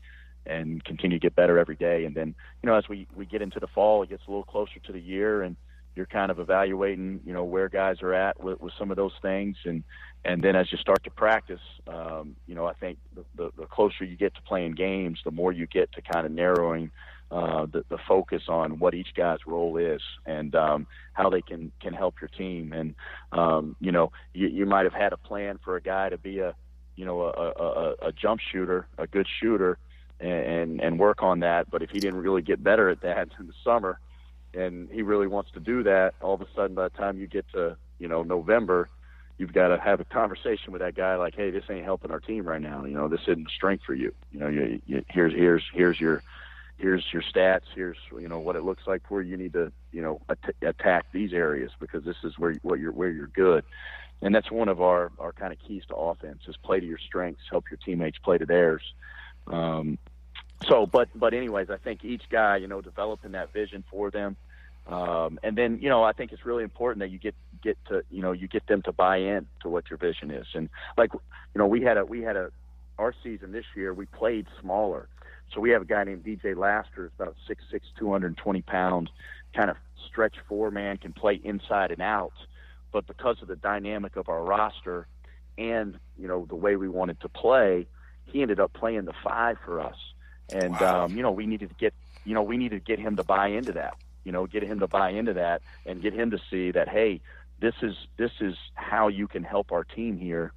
and 0.46 0.82
continue 0.84 1.18
to 1.18 1.22
get 1.22 1.34
better 1.34 1.58
every 1.58 1.76
day. 1.76 2.04
And 2.04 2.14
then, 2.14 2.34
you 2.62 2.68
know, 2.68 2.76
as 2.76 2.88
we, 2.88 3.06
we 3.14 3.26
get 3.26 3.42
into 3.42 3.60
the 3.60 3.66
fall, 3.66 4.02
it 4.02 4.08
gets 4.08 4.22
a 4.26 4.30
little 4.30 4.44
closer 4.44 4.78
to 4.80 4.92
the 4.92 5.00
year 5.00 5.42
and, 5.42 5.56
you're 5.98 6.06
kind 6.06 6.30
of 6.30 6.38
evaluating, 6.38 7.20
you 7.26 7.32
know, 7.32 7.42
where 7.42 7.68
guys 7.68 8.02
are 8.02 8.14
at 8.14 8.40
with, 8.40 8.60
with 8.60 8.72
some 8.78 8.92
of 8.92 8.96
those 8.96 9.12
things, 9.20 9.56
and 9.64 9.82
and 10.24 10.40
then 10.40 10.54
as 10.54 10.70
you 10.70 10.78
start 10.78 11.02
to 11.04 11.10
practice, 11.10 11.60
um, 11.88 12.36
you 12.46 12.54
know, 12.54 12.66
I 12.66 12.72
think 12.74 12.98
the, 13.14 13.24
the, 13.34 13.50
the 13.58 13.66
closer 13.66 14.04
you 14.04 14.16
get 14.16 14.34
to 14.36 14.42
playing 14.42 14.72
games, 14.72 15.18
the 15.24 15.32
more 15.32 15.52
you 15.52 15.66
get 15.66 15.90
to 15.92 16.02
kind 16.02 16.24
of 16.24 16.30
narrowing 16.30 16.90
uh, 17.32 17.66
the, 17.66 17.84
the 17.88 17.98
focus 18.06 18.42
on 18.48 18.78
what 18.78 18.94
each 18.94 19.14
guy's 19.16 19.40
role 19.44 19.76
is 19.76 20.00
and 20.24 20.54
um, 20.54 20.86
how 21.14 21.30
they 21.30 21.42
can 21.42 21.72
can 21.80 21.92
help 21.92 22.20
your 22.20 22.28
team. 22.28 22.72
And 22.72 22.94
um, 23.32 23.74
you 23.80 23.90
know, 23.90 24.12
you, 24.32 24.46
you 24.46 24.66
might 24.66 24.84
have 24.84 24.94
had 24.94 25.12
a 25.12 25.16
plan 25.16 25.58
for 25.64 25.74
a 25.74 25.82
guy 25.82 26.10
to 26.10 26.16
be 26.16 26.38
a 26.38 26.54
you 26.94 27.04
know 27.04 27.22
a, 27.22 27.28
a, 27.28 28.08
a 28.08 28.12
jump 28.12 28.40
shooter, 28.52 28.86
a 28.98 29.08
good 29.08 29.26
shooter, 29.40 29.78
and 30.20 30.80
and 30.80 30.96
work 30.96 31.24
on 31.24 31.40
that. 31.40 31.70
But 31.72 31.82
if 31.82 31.90
he 31.90 31.98
didn't 31.98 32.20
really 32.20 32.42
get 32.42 32.62
better 32.62 32.88
at 32.88 33.00
that 33.00 33.30
in 33.40 33.48
the 33.48 33.54
summer, 33.64 33.98
and 34.54 34.88
he 34.90 35.02
really 35.02 35.26
wants 35.26 35.50
to 35.52 35.60
do 35.60 35.82
that, 35.84 36.14
all 36.20 36.34
of 36.34 36.40
a 36.40 36.46
sudden 36.54 36.74
by 36.74 36.84
the 36.84 36.96
time 36.96 37.18
you 37.18 37.26
get 37.26 37.46
to 37.52 37.76
you 37.98 38.08
know 38.08 38.22
November, 38.22 38.88
you've 39.38 39.52
got 39.52 39.68
to 39.68 39.78
have 39.78 40.00
a 40.00 40.04
conversation 40.04 40.72
with 40.72 40.80
that 40.80 40.94
guy 40.94 41.16
like, 41.16 41.34
hey, 41.34 41.50
this 41.50 41.64
ain't 41.70 41.84
helping 41.84 42.10
our 42.10 42.20
team 42.20 42.46
right 42.46 42.60
now. 42.60 42.84
You 42.84 42.94
know, 42.94 43.08
this 43.08 43.22
isn't 43.22 43.46
a 43.48 43.50
strength 43.50 43.84
for 43.84 43.94
you. 43.94 44.14
You 44.32 44.40
know, 44.40 44.48
you, 44.48 44.80
you, 44.86 45.04
here's 45.08 45.32
here's 45.32 45.64
here's 45.72 46.00
your 46.00 46.22
here's 46.78 47.04
your 47.12 47.22
stats. 47.22 47.62
Here's 47.74 47.98
you 48.12 48.28
know 48.28 48.38
what 48.38 48.56
it 48.56 48.64
looks 48.64 48.86
like 48.86 49.02
for 49.08 49.22
you. 49.22 49.36
Need 49.36 49.52
to 49.54 49.72
you 49.92 50.02
know 50.02 50.20
at- 50.28 50.54
attack 50.62 51.06
these 51.12 51.32
areas 51.32 51.72
because 51.80 52.04
this 52.04 52.16
is 52.24 52.38
where 52.38 52.54
what 52.62 52.80
you're 52.80 52.92
where 52.92 53.10
you're 53.10 53.28
good. 53.28 53.64
And 54.20 54.34
that's 54.34 54.50
one 54.50 54.68
of 54.68 54.80
our, 54.80 55.12
our 55.18 55.32
kind 55.32 55.52
of 55.52 55.58
keys 55.60 55.84
to 55.88 55.94
offense 55.94 56.42
is 56.48 56.56
play 56.56 56.80
to 56.80 56.86
your 56.86 56.98
strengths, 56.98 57.42
help 57.48 57.66
your 57.70 57.78
teammates 57.84 58.18
play 58.18 58.36
to 58.38 58.46
theirs. 58.46 58.82
Um, 59.46 59.98
so, 60.66 60.86
but 60.86 61.08
but 61.14 61.34
anyways, 61.34 61.70
I 61.70 61.76
think 61.76 62.04
each 62.04 62.22
guy, 62.30 62.56
you 62.56 62.66
know, 62.66 62.80
developing 62.80 63.32
that 63.32 63.52
vision 63.52 63.84
for 63.90 64.10
them, 64.10 64.36
um, 64.88 65.38
and 65.42 65.56
then 65.56 65.78
you 65.80 65.88
know, 65.88 66.02
I 66.02 66.12
think 66.12 66.32
it's 66.32 66.44
really 66.44 66.64
important 66.64 67.00
that 67.00 67.10
you 67.10 67.18
get 67.18 67.34
get 67.62 67.78
to 67.88 68.02
you 68.10 68.22
know 68.22 68.32
you 68.32 68.48
get 68.48 68.66
them 68.66 68.82
to 68.82 68.92
buy 68.92 69.18
in 69.18 69.46
to 69.62 69.68
what 69.68 69.88
your 69.88 69.98
vision 69.98 70.30
is. 70.30 70.46
And 70.54 70.68
like 70.96 71.12
you 71.12 71.58
know, 71.58 71.66
we 71.66 71.82
had 71.82 71.96
a 71.96 72.04
we 72.04 72.22
had 72.22 72.36
a 72.36 72.50
our 72.98 73.14
season 73.22 73.52
this 73.52 73.66
year 73.76 73.94
we 73.94 74.06
played 74.06 74.46
smaller, 74.60 75.08
so 75.54 75.60
we 75.60 75.70
have 75.70 75.82
a 75.82 75.84
guy 75.84 76.02
named 76.02 76.24
DJ 76.24 76.56
Laster, 76.56 77.06
is 77.06 77.12
about 77.18 77.36
six 77.46 77.62
six, 77.70 77.86
two 77.96 78.10
hundred 78.10 78.28
and 78.28 78.36
twenty 78.38 78.62
pounds, 78.62 79.10
kind 79.54 79.70
of 79.70 79.76
stretch 80.10 80.34
four 80.48 80.72
man, 80.72 80.96
can 80.96 81.12
play 81.12 81.40
inside 81.44 81.92
and 81.92 82.02
out. 82.02 82.32
But 82.92 83.06
because 83.06 83.36
of 83.42 83.48
the 83.48 83.56
dynamic 83.56 84.16
of 84.16 84.28
our 84.28 84.42
roster 84.42 85.06
and 85.56 85.98
you 86.18 86.26
know 86.26 86.46
the 86.48 86.56
way 86.56 86.74
we 86.74 86.88
wanted 86.88 87.20
to 87.20 87.28
play, 87.28 87.86
he 88.24 88.42
ended 88.42 88.58
up 88.58 88.72
playing 88.72 89.04
the 89.04 89.14
five 89.22 89.58
for 89.64 89.80
us 89.80 89.96
and 90.52 90.72
wow. 90.80 91.04
um, 91.04 91.16
you 91.16 91.22
know 91.22 91.30
we 91.30 91.46
needed 91.46 91.68
to 91.68 91.74
get 91.76 91.94
you 92.24 92.34
know 92.34 92.42
we 92.42 92.56
needed 92.56 92.84
to 92.84 92.96
get 92.96 92.98
him 92.98 93.16
to 93.16 93.24
buy 93.24 93.48
into 93.48 93.72
that 93.72 93.94
you 94.24 94.32
know 94.32 94.46
get 94.46 94.62
him 94.62 94.80
to 94.80 94.86
buy 94.86 95.10
into 95.10 95.34
that 95.34 95.62
and 95.86 96.02
get 96.02 96.12
him 96.12 96.30
to 96.30 96.38
see 96.50 96.70
that 96.70 96.88
hey 96.88 97.20
this 97.60 97.74
is 97.82 97.94
this 98.16 98.32
is 98.40 98.54
how 98.74 99.08
you 99.08 99.26
can 99.26 99.42
help 99.42 99.72
our 99.72 99.84
team 99.84 100.16
here 100.16 100.52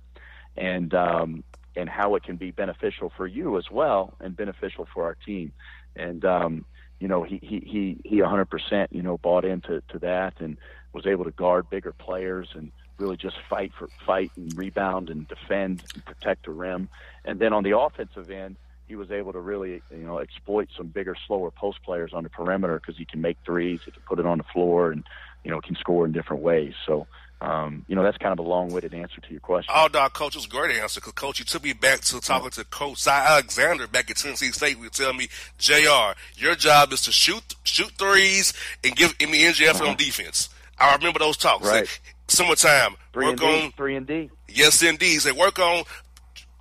and 0.58 0.94
um, 0.94 1.44
and 1.76 1.90
how 1.90 2.16
it 2.16 2.24
can 2.24 2.36
be 2.36 2.52
beneficial 2.52 3.12
for 3.16 3.26
you 3.26 3.58
as 3.58 3.72
well 3.72 4.14
and 4.20 4.36
beneficial 4.36 4.88
for 4.94 5.06
our 5.06 5.16
team 5.16 5.52
and 5.96 6.26
um, 6.26 6.66
you 7.00 7.08
know 7.08 7.24
he 7.24 7.40
he 7.42 7.60
he 7.66 8.02
he 8.04 8.18
100% 8.18 8.88
you 8.92 9.02
know 9.02 9.18
bought 9.18 9.46
into 9.46 9.82
to 9.90 10.00
that 10.00 10.40
and 10.40 10.58
was 10.94 11.06
able 11.06 11.24
to 11.24 11.32
guard 11.32 11.70
bigger 11.70 11.94
players 11.94 12.50
and 12.54 12.72
really 12.98 13.18
just 13.18 13.38
fight 13.50 13.72
for 13.78 13.88
fight 14.06 14.32
and 14.36 14.56
rebound 14.56 15.10
and 15.10 15.28
defend 15.28 15.84
and 15.94 16.06
protect 16.06 16.46
the 16.46 16.52
rim 16.52 16.90
and 17.26 17.40
then 17.40 17.54
on 17.54 17.64
the 17.64 17.78
offensive 17.78 18.30
end 18.30 18.56
he 18.92 18.98
was 18.98 19.10
able 19.10 19.32
to 19.32 19.40
really, 19.40 19.82
you 19.90 20.06
know, 20.06 20.20
exploit 20.20 20.68
some 20.76 20.88
bigger, 20.88 21.16
slower 21.26 21.50
post 21.50 21.82
players 21.82 22.12
on 22.14 22.24
the 22.24 22.30
perimeter 22.30 22.78
because 22.78 22.98
he 22.98 23.06
can 23.06 23.22
make 23.22 23.38
threes, 23.46 23.80
he 23.86 23.92
can 23.92 24.02
put 24.06 24.20
it 24.20 24.26
on 24.26 24.38
the 24.38 24.44
floor, 24.44 24.92
and 24.92 25.06
you 25.46 25.50
know, 25.50 25.62
can 25.62 25.76
score 25.76 26.06
in 26.06 26.12
different 26.12 26.44
ways. 26.44 26.74
So, 26.86 27.08
um, 27.40 27.86
you 27.88 27.96
know, 27.96 28.04
that's 28.04 28.18
kind 28.18 28.34
of 28.34 28.40
a 28.40 28.48
long-winded 28.48 28.94
answer 28.94 29.22
to 29.22 29.32
your 29.32 29.40
question. 29.40 29.74
Oh, 29.74 29.88
dog, 29.88 30.12
coach, 30.12 30.36
was 30.36 30.44
a 30.44 30.50
great 30.50 30.76
answer 30.76 31.00
because 31.00 31.14
coach, 31.14 31.40
you 31.40 31.46
took 31.46 31.64
me 31.64 31.72
back 31.72 32.02
to 32.02 32.20
talking 32.20 32.50
to 32.50 32.66
Coach 32.66 32.98
Cy 32.98 33.26
Alexander 33.26 33.88
back 33.88 34.12
at 34.12 34.18
Tennessee 34.18 34.52
State. 34.52 34.78
We 34.78 34.90
tell 34.90 35.14
me, 35.14 35.30
Jr., 35.58 36.18
your 36.36 36.56
job 36.56 36.92
is 36.92 37.02
to 37.04 37.14
shoot 37.14 37.56
shoot 37.64 37.92
threes 37.92 38.54
and 38.84 38.94
give 38.94 39.18
me 39.22 39.46
NGF 39.46 39.76
uh-huh. 39.76 39.88
on 39.88 39.96
defense. 39.96 40.50
I 40.78 40.94
remember 40.96 41.20
those 41.20 41.38
talks. 41.38 41.66
Right. 41.66 41.88
Summertime, 42.28 42.98
three 43.14 43.28
work 43.28 43.42
on 43.42 43.72
three 43.72 43.96
and 43.96 44.06
D. 44.06 44.30
Yes, 44.50 44.84
indeed. 44.84 45.22
Say 45.22 45.32
work 45.32 45.60
on 45.60 45.86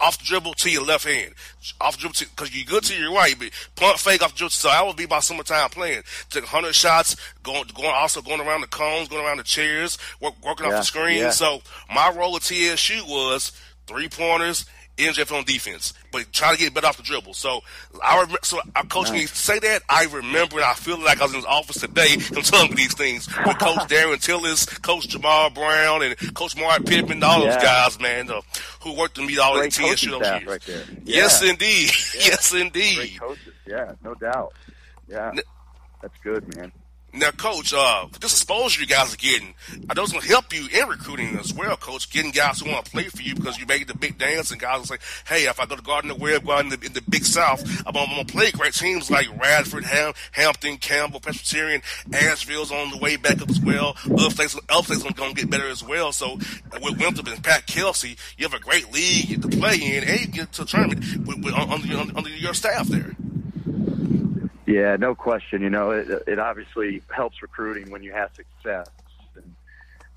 off 0.01 0.19
the 0.19 0.25
dribble 0.25 0.55
to 0.55 0.71
your 0.71 0.85
left 0.85 1.07
hand, 1.07 1.35
off 1.81 1.97
the 1.97 2.01
dribble 2.01 2.15
because 2.37 2.55
you're 2.55 2.67
good 2.67 2.85
to 2.85 2.97
your 2.97 3.13
right, 3.13 3.35
but 3.39 3.51
pump 3.77 3.99
fake 3.99 4.23
off 4.23 4.33
the 4.33 4.39
dribble. 4.39 4.51
So 4.51 4.69
I 4.69 4.83
would 4.83 4.97
be 4.97 5.07
by 5.07 5.21
summertime 5.21 5.71
playing. 5.71 6.03
Took 6.31 6.45
100 6.45 6.75
shots, 6.75 7.17
going, 7.43 7.65
going, 7.75 7.93
also 7.95 8.23
going 8.23 8.41
around 8.41 8.63
the 8.63 8.67
cones, 8.67 9.09
going 9.09 9.25
around 9.25 9.39
the 9.39 9.45
chairs, 9.45 9.99
work, 10.21 10.35
working 10.45 10.67
yeah, 10.67 10.73
off 10.73 10.81
the 10.81 10.87
screen. 10.87 11.19
Yeah. 11.19 11.31
So 11.31 11.63
my 11.93 12.11
role 12.11 12.37
at 12.37 12.43
TSU 12.43 13.05
was 13.07 13.53
three 13.87 14.09
pointers 14.09 14.67
NJF 14.97 15.37
on 15.37 15.45
defense, 15.45 15.95
but 16.13 16.31
try 16.33 16.53
to 16.53 16.59
get 16.59 16.75
better 16.75 16.87
off 16.87 16.97
the 16.97 17.03
dribble. 17.03 17.35
So 17.35 17.63
I 18.03 18.21
rem- 18.21 18.37
so 18.43 18.61
our 18.77 18.85
coach 18.85 19.09
nice. 19.11 19.13
me 19.13 19.27
say 19.27 19.59
that 19.59 19.83
I 19.89 20.05
remember 20.05 20.57
and 20.57 20.65
I 20.65 20.75
feel 20.75 20.99
like 20.99 21.21
I 21.21 21.25
was 21.25 21.33
in 21.33 21.39
his 21.39 21.47
office 21.47 21.81
today 21.81 22.15
and 22.35 22.45
telling 22.45 22.71
me 22.71 22.77
these 22.77 22.95
things 22.95 23.27
with 23.27 23.59
Coach 23.59 23.79
Darren 23.89 24.17
Tillis, 24.17 24.81
Coach 24.83 25.09
Jamal 25.09 25.51
Brown, 25.51 26.03
and 26.03 26.35
Coach 26.35 26.57
Mark 26.57 26.85
Pittman, 26.85 27.23
all 27.23 27.43
yeah. 27.43 27.53
those 27.53 27.63
guys, 27.63 28.01
man, 28.01 28.31
uh, 28.31 28.41
who 28.83 28.95
worked 28.95 29.19
with 29.19 29.27
me 29.27 29.39
all 29.39 29.57
Great 29.57 29.73
the 29.73 29.85
years. 29.85 30.07
Right 30.47 30.63
there. 30.63 30.85
Yes, 31.05 31.43
indeed. 31.43 31.91
Yeah. 32.15 32.27
yes, 32.27 32.55
indeed. 32.55 32.97
Great 32.97 33.21
coaches. 33.21 33.53
Yeah, 33.67 33.93
no 34.05 34.15
doubt. 34.15 34.53
Yeah, 35.09 35.33
that's 36.03 36.19
good, 36.23 36.57
man. 36.57 36.73
Now, 37.13 37.33
Coach, 37.33 37.75
uh, 37.75 38.07
this 38.21 38.33
exposure 38.33 38.81
you 38.81 38.87
guys 38.87 39.13
are 39.13 39.17
getting, 39.17 39.55
I 39.89 39.95
know 39.95 40.05
it's 40.05 40.13
going 40.13 40.23
to 40.23 40.29
help 40.29 40.55
you 40.55 40.69
in 40.69 40.89
recruiting 40.89 41.37
as 41.39 41.53
well, 41.53 41.77
Coach, 41.77 42.09
getting 42.11 42.31
guys 42.31 42.61
who 42.61 42.71
want 42.71 42.85
to 42.85 42.91
play 42.91 43.05
for 43.05 43.23
you 43.23 43.35
because 43.35 43.59
you 43.59 43.67
make 43.67 43.89
the 43.89 43.97
big 43.97 44.17
dance 44.17 44.53
and 44.53 44.61
guys 44.61 44.79
will 44.79 44.87
say, 44.87 44.99
hey, 45.27 45.49
if 45.49 45.59
I 45.59 45.67
go 45.67 45.75
to 45.75 45.83
Gardner 45.83 46.15
Webb, 46.15 46.45
go 46.47 46.53
out 46.53 46.65
in 46.65 46.69
the, 46.69 46.81
in 46.85 46.93
the 46.93 47.03
Big 47.03 47.25
South, 47.25 47.65
I'm, 47.85 47.95
going 47.95 48.25
to 48.25 48.33
play 48.33 48.53
great 48.53 48.75
teams 48.75 49.11
like 49.11 49.27
Radford, 49.41 49.85
Ham, 49.85 50.13
Hampton, 50.31 50.77
Campbell, 50.77 51.19
Presbyterian, 51.19 51.83
Asheville's 52.13 52.71
on 52.71 52.93
the 52.93 52.99
way 52.99 53.17
back 53.17 53.43
up 53.43 53.51
as 53.51 53.61
well. 53.61 53.97
Other 54.05 54.35
places, 54.35 54.61
other 54.69 54.87
places 54.87 55.05
are 55.05 55.13
going 55.13 55.35
to 55.35 55.41
get 55.41 55.51
better 55.51 55.69
as 55.69 55.83
well. 55.83 56.13
So 56.13 56.39
with 56.81 56.99
Winthrop 56.99 57.27
and 57.27 57.43
Pat 57.43 57.67
Kelsey, 57.67 58.17
you 58.39 58.47
have 58.47 58.55
a 58.55 58.61
great 58.61 58.93
league 58.93 59.43
to 59.43 59.49
play 59.49 59.75
in 59.75 60.05
and 60.05 60.21
you 60.21 60.27
get 60.29 60.53
to 60.53 60.63
a 60.63 60.65
tournament 60.65 61.27
with, 61.27 61.45
with, 61.45 61.55
under, 61.55 62.17
under 62.17 62.31
your 62.31 62.55
staff 62.55 62.87
there. 62.87 63.17
Yeah, 64.71 64.95
no 64.97 65.17
question. 65.17 65.63
You 65.63 65.71
know, 65.71 65.91
it, 65.91 66.07
it 66.29 66.39
obviously 66.39 67.03
helps 67.15 67.43
recruiting 67.43 67.91
when 67.91 68.05
you 68.05 68.13
have 68.13 68.31
success. 68.37 68.87
And, 69.35 69.57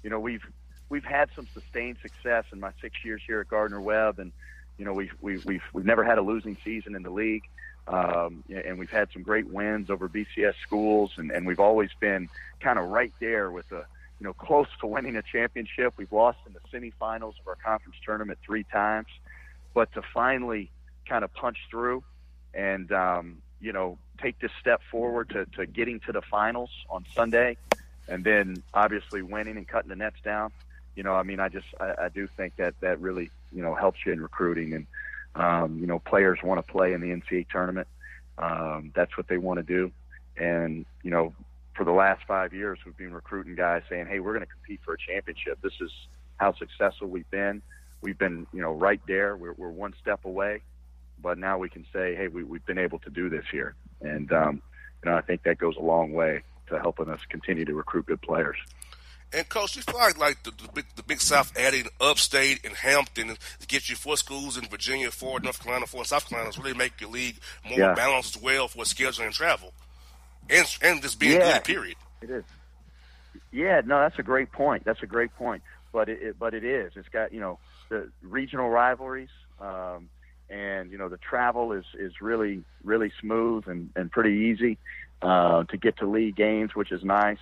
you 0.03 0.11
know, 0.11 0.19
we've 0.19 0.43
we've 0.89 1.03
had 1.03 1.29
some 1.35 1.47
sustained 1.55 1.97
success 2.03 2.45
in 2.53 2.59
my 2.59 2.71
six 2.79 2.97
years 3.03 3.21
here 3.25 3.41
at 3.41 3.47
Gardner 3.47 3.81
Webb, 3.81 4.19
and 4.19 4.31
you 4.77 4.85
know, 4.85 4.93
we've 4.93 5.09
we've 5.21 5.43
we've, 5.43 5.61
we've 5.73 5.85
never 5.85 6.03
had 6.03 6.19
a 6.19 6.21
losing 6.21 6.55
season 6.63 6.95
in 6.95 7.01
the 7.01 7.09
league. 7.09 7.43
Um, 7.87 8.43
and 8.47 8.77
we've 8.79 8.91
had 8.91 9.09
some 9.11 9.23
great 9.23 9.49
wins 9.49 9.89
over 9.89 10.07
BCS 10.07 10.53
schools, 10.65 11.11
and, 11.17 11.31
and 11.31 11.45
we've 11.45 11.59
always 11.59 11.89
been 11.99 12.29
kind 12.61 12.79
of 12.79 12.87
right 12.87 13.11
there 13.19 13.51
with 13.51 13.69
a, 13.73 13.83
you 14.19 14.23
know, 14.25 14.31
close 14.33 14.67
to 14.79 14.87
winning 14.87 15.17
a 15.17 15.21
championship. 15.21 15.93
We've 15.97 16.11
lost 16.13 16.37
in 16.47 16.53
the 16.53 16.61
semifinals 16.71 17.33
of 17.41 17.47
our 17.47 17.57
conference 17.61 17.97
tournament 18.05 18.39
three 18.45 18.63
times, 18.71 19.07
but 19.73 19.91
to 19.95 20.01
finally 20.13 20.71
kind 21.09 21.25
of 21.25 21.33
punch 21.33 21.57
through 21.69 22.05
and, 22.53 22.89
um, 22.93 23.41
you 23.59 23.73
know, 23.73 23.97
take 24.23 24.39
this 24.39 24.51
step 24.59 24.81
forward 24.89 25.29
to, 25.29 25.45
to 25.57 25.65
getting 25.65 25.99
to 26.01 26.11
the 26.11 26.21
finals 26.21 26.71
on 26.89 27.05
Sunday, 27.13 27.57
and 28.07 28.23
then 28.23 28.63
obviously 28.73 29.21
winning 29.21 29.57
and 29.57 29.67
cutting 29.67 29.89
the 29.89 29.95
nets 29.95 30.17
down. 30.23 30.51
You 30.95 31.03
know, 31.03 31.13
I 31.13 31.23
mean, 31.23 31.39
I 31.39 31.49
just 31.49 31.67
I, 31.79 32.05
I 32.05 32.09
do 32.09 32.27
think 32.37 32.55
that 32.55 32.73
that 32.81 32.99
really 32.99 33.29
you 33.51 33.61
know 33.61 33.75
helps 33.75 33.99
you 34.05 34.13
in 34.13 34.21
recruiting 34.21 34.73
and 34.73 34.87
um, 35.35 35.79
you 35.79 35.87
know, 35.87 35.99
players 35.99 36.39
want 36.43 36.65
to 36.65 36.71
play 36.71 36.93
in 36.93 37.01
the 37.01 37.09
NCAA 37.09 37.49
tournament. 37.49 37.87
Um, 38.37 38.91
that's 38.95 39.15
what 39.17 39.27
they 39.27 39.37
want 39.37 39.57
to 39.57 39.63
do. 39.63 39.91
And, 40.37 40.85
you 41.03 41.11
know, 41.11 41.33
for 41.75 41.83
the 41.83 41.91
last 41.91 42.23
five 42.27 42.53
years, 42.53 42.79
we've 42.85 42.97
been 42.97 43.13
recruiting 43.13 43.55
guys 43.55 43.83
saying, 43.89 44.07
hey, 44.07 44.19
we're 44.19 44.33
going 44.33 44.45
to 44.45 44.51
compete 44.51 44.81
for 44.83 44.93
a 44.93 44.97
championship. 44.97 45.59
This 45.61 45.73
is 45.81 45.91
how 46.37 46.53
successful 46.53 47.07
we've 47.07 47.29
been. 47.31 47.61
We've 48.01 48.17
been, 48.17 48.45
you 48.53 48.61
know, 48.61 48.73
right 48.73 49.01
there. 49.07 49.35
We're, 49.35 49.53
we're 49.53 49.69
one 49.69 49.93
step 50.01 50.25
away. 50.25 50.61
But 51.21 51.37
now 51.37 51.57
we 51.57 51.69
can 51.69 51.85
say, 51.93 52.15
hey, 52.15 52.27
we, 52.27 52.43
we've 52.43 52.65
been 52.65 52.77
able 52.77 52.99
to 52.99 53.09
do 53.09 53.29
this 53.29 53.45
here. 53.51 53.75
And, 54.03 54.31
um, 54.31 54.61
you 55.03 55.09
know, 55.09 55.17
I 55.17 55.21
think 55.21 55.43
that 55.43 55.57
goes 55.57 55.75
a 55.77 55.81
long 55.81 56.13
way 56.13 56.43
to 56.67 56.79
helping 56.79 57.09
us 57.09 57.19
continue 57.29 57.65
to 57.65 57.73
recruit 57.73 58.05
good 58.05 58.21
players. 58.21 58.57
And 59.35 59.49
coach, 59.49 59.75
you 59.75 59.81
feel 59.81 59.95
like 59.95 60.17
like 60.19 60.43
the, 60.43 60.51
the, 60.51 60.69
big 60.71 60.85
the 60.95 61.01
Big 61.01 61.19
South 61.19 61.57
adding 61.57 61.87
upstate 61.99 62.63
and 62.63 62.75
Hampton 62.75 63.29
to 63.59 63.67
get 63.67 63.89
you 63.89 63.95
four 63.95 64.15
schools 64.15 64.57
in 64.57 64.65
Virginia, 64.65 65.09
four 65.09 65.39
North 65.39 65.59
Carolina, 65.59 65.87
four 65.87 66.05
South 66.05 66.29
Carolina, 66.29 66.53
really 66.59 66.77
make 66.77 67.01
your 67.01 67.09
league 67.09 67.37
more 67.67 67.79
yeah. 67.79 67.95
balanced 67.95 68.35
as 68.35 68.43
well 68.43 68.67
for 68.67 68.83
scheduling 68.83 69.25
and 69.25 69.33
travel, 69.33 69.73
and 70.51 70.67
and 70.83 71.01
just 71.01 71.19
being 71.19 71.39
yeah, 71.39 71.53
good. 71.53 71.63
Period. 71.63 71.95
It 72.21 72.29
is. 72.29 72.43
Yeah, 73.51 73.81
no, 73.83 73.99
that's 74.01 74.19
a 74.19 74.23
great 74.23 74.51
point. 74.51 74.83
That's 74.85 75.01
a 75.01 75.07
great 75.07 75.35
point. 75.35 75.63
But 75.91 76.09
it, 76.09 76.21
it 76.21 76.39
but 76.39 76.53
it 76.53 76.63
is. 76.63 76.93
It's 76.95 77.09
got 77.09 77.33
you 77.33 77.39
know 77.39 77.57
the 77.89 78.11
regional 78.21 78.69
rivalries. 78.69 79.29
Um, 79.59 80.09
and 80.53 80.91
you 80.91 80.97
know 80.97 81.09
the 81.09 81.17
travel 81.17 81.71
is 81.71 81.85
is 81.97 82.21
really 82.21 82.63
really 82.83 83.11
smooth 83.19 83.67
and 83.67 83.89
and 83.95 84.11
pretty 84.11 84.51
easy 84.51 84.77
uh, 85.21 85.63
to 85.63 85.77
get 85.77 85.97
to 85.97 86.05
league 86.05 86.35
games, 86.35 86.75
which 86.75 86.91
is 86.91 87.03
nice. 87.03 87.39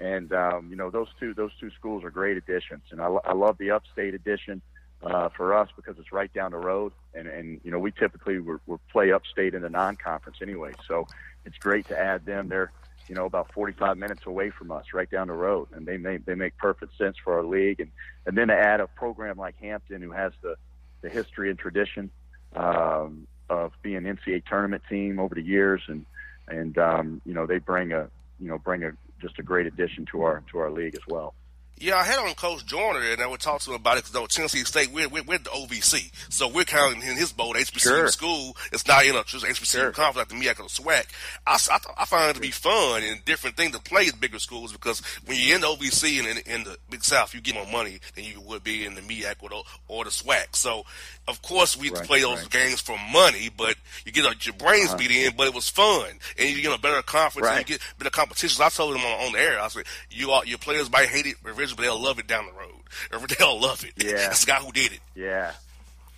And 0.00 0.32
um, 0.32 0.68
you 0.70 0.76
know 0.76 0.90
those 0.90 1.08
two 1.18 1.34
those 1.34 1.52
two 1.60 1.70
schools 1.78 2.02
are 2.04 2.10
great 2.10 2.36
additions, 2.36 2.82
and 2.90 3.00
I, 3.00 3.06
I 3.06 3.34
love 3.34 3.58
the 3.58 3.70
upstate 3.70 4.14
addition 4.14 4.62
uh, 5.02 5.28
for 5.28 5.54
us 5.54 5.68
because 5.76 5.96
it's 5.98 6.12
right 6.12 6.32
down 6.32 6.50
the 6.50 6.58
road, 6.58 6.92
and 7.14 7.28
and 7.28 7.60
you 7.62 7.70
know 7.70 7.78
we 7.78 7.92
typically 7.92 8.40
we 8.40 8.56
play 8.90 9.12
upstate 9.12 9.54
in 9.54 9.62
the 9.62 9.70
non-conference 9.70 10.38
anyway, 10.42 10.72
so 10.88 11.06
it's 11.44 11.58
great 11.58 11.86
to 11.88 11.98
add 11.98 12.24
them. 12.24 12.48
They're 12.48 12.72
you 13.08 13.14
know 13.14 13.26
about 13.26 13.52
45 13.52 13.98
minutes 13.98 14.22
away 14.24 14.50
from 14.50 14.72
us, 14.72 14.86
right 14.94 15.10
down 15.10 15.28
the 15.28 15.34
road, 15.34 15.68
and 15.72 15.86
they 15.86 15.98
make 15.98 16.24
they 16.24 16.34
make 16.34 16.56
perfect 16.56 16.96
sense 16.96 17.16
for 17.22 17.34
our 17.34 17.44
league, 17.44 17.80
and 17.80 17.90
and 18.26 18.36
then 18.36 18.48
to 18.48 18.56
add 18.56 18.80
a 18.80 18.86
program 18.86 19.36
like 19.36 19.54
Hampton 19.60 20.00
who 20.00 20.12
has 20.12 20.32
the 20.40 20.56
the 21.02 21.10
history 21.10 21.50
and 21.50 21.58
tradition 21.58 22.10
um, 22.56 23.26
of 23.48 23.72
being 23.82 24.02
NCAA 24.02 24.44
tournament 24.46 24.82
team 24.88 25.18
over 25.18 25.34
the 25.34 25.42
years, 25.42 25.82
and 25.88 26.04
and 26.48 26.76
um, 26.78 27.20
you 27.24 27.34
know 27.34 27.46
they 27.46 27.58
bring 27.58 27.92
a 27.92 28.08
you 28.38 28.48
know 28.48 28.58
bring 28.58 28.84
a 28.84 28.92
just 29.20 29.38
a 29.38 29.42
great 29.42 29.66
addition 29.66 30.06
to 30.12 30.22
our 30.22 30.42
to 30.50 30.58
our 30.58 30.70
league 30.70 30.94
as 30.94 31.06
well. 31.08 31.34
Yeah, 31.80 31.96
I 31.96 32.04
had 32.04 32.18
on 32.18 32.34
Coach 32.34 32.66
Joyner, 32.66 33.00
and 33.00 33.22
I 33.22 33.26
would 33.26 33.40
talk 33.40 33.62
to 33.62 33.70
him 33.70 33.76
about 33.76 33.96
it 33.96 34.04
because 34.04 34.28
Tennessee 34.28 34.64
State, 34.64 34.92
we're, 34.92 35.08
we're, 35.08 35.22
we're, 35.22 35.38
the 35.38 35.48
OVC. 35.48 36.12
So 36.30 36.46
we're 36.46 36.64
kind 36.64 36.94
of 36.94 37.02
in 37.02 37.16
his 37.16 37.32
boat, 37.32 37.56
HBCU 37.56 37.80
sure. 37.80 38.08
school. 38.08 38.54
It's 38.70 38.86
not 38.86 39.06
in 39.06 39.16
a 39.16 39.24
just 39.24 39.46
HBCU 39.46 39.64
sure. 39.64 39.90
conference 39.92 40.30
like 40.30 40.40
the 40.40 40.46
MEAC 40.46 40.60
or 40.60 40.64
the 40.64 40.68
SWAC. 40.68 41.06
I, 41.46 41.58
I, 41.72 42.02
I, 42.02 42.04
find 42.04 42.30
it 42.30 42.34
to 42.34 42.40
be 42.40 42.50
fun 42.50 43.02
and 43.02 43.24
different 43.24 43.56
thing 43.56 43.72
to 43.72 43.80
play 43.80 44.08
at 44.08 44.20
bigger 44.20 44.38
schools 44.38 44.72
because 44.72 45.00
when 45.24 45.38
you're 45.40 45.54
in 45.54 45.62
the 45.62 45.68
OVC 45.68 46.18
and 46.18 46.28
in, 46.28 46.54
in 46.54 46.64
the 46.64 46.76
Big 46.90 47.02
South, 47.02 47.32
you 47.32 47.40
get 47.40 47.54
more 47.54 47.66
money 47.66 47.98
than 48.14 48.24
you 48.24 48.42
would 48.42 48.62
be 48.62 48.84
in 48.84 48.94
the 48.94 49.00
MEAC 49.00 49.36
or 49.40 49.48
the, 49.48 49.62
or 49.88 50.04
the 50.04 50.10
SWAC. 50.10 50.54
So, 50.56 50.84
of 51.28 51.40
course, 51.40 51.78
we 51.78 51.88
right, 51.88 52.04
play 52.04 52.20
those 52.20 52.42
right. 52.42 52.50
games 52.50 52.82
for 52.82 52.98
money, 53.10 53.48
but 53.56 53.76
you 54.04 54.12
get 54.12 54.26
uh, 54.26 54.34
your 54.42 54.54
brains 54.54 54.88
uh-huh. 54.88 54.98
beat 54.98 55.12
in, 55.12 55.32
but 55.34 55.46
it 55.46 55.54
was 55.54 55.70
fun. 55.70 56.10
And 56.38 56.50
you 56.50 56.60
get 56.60 56.78
a 56.78 56.80
better 56.80 57.00
conference 57.00 57.46
right. 57.46 57.60
and 57.60 57.70
you 57.70 57.76
get 57.76 57.82
better 57.98 58.10
competitions. 58.10 58.60
I 58.60 58.68
told 58.68 58.94
them 58.94 59.02
on, 59.02 59.28
on 59.28 59.32
the 59.32 59.40
air, 59.40 59.58
I 59.58 59.68
said, 59.68 59.84
you 60.10 60.30
all, 60.30 60.44
your 60.44 60.58
players 60.58 60.92
might 60.92 61.08
hate 61.08 61.24
it, 61.24 61.36
but 61.74 61.82
they'll 61.82 62.00
love 62.00 62.18
it 62.18 62.26
down 62.26 62.46
the 62.46 62.52
road. 62.52 62.70
Or 63.12 63.26
they'll 63.26 63.60
love 63.60 63.84
it. 63.84 63.92
Yeah. 63.96 64.12
That's 64.12 64.44
the 64.44 64.50
guy 64.50 64.58
who 64.58 64.72
did 64.72 64.92
it. 64.92 65.00
Yeah. 65.14 65.52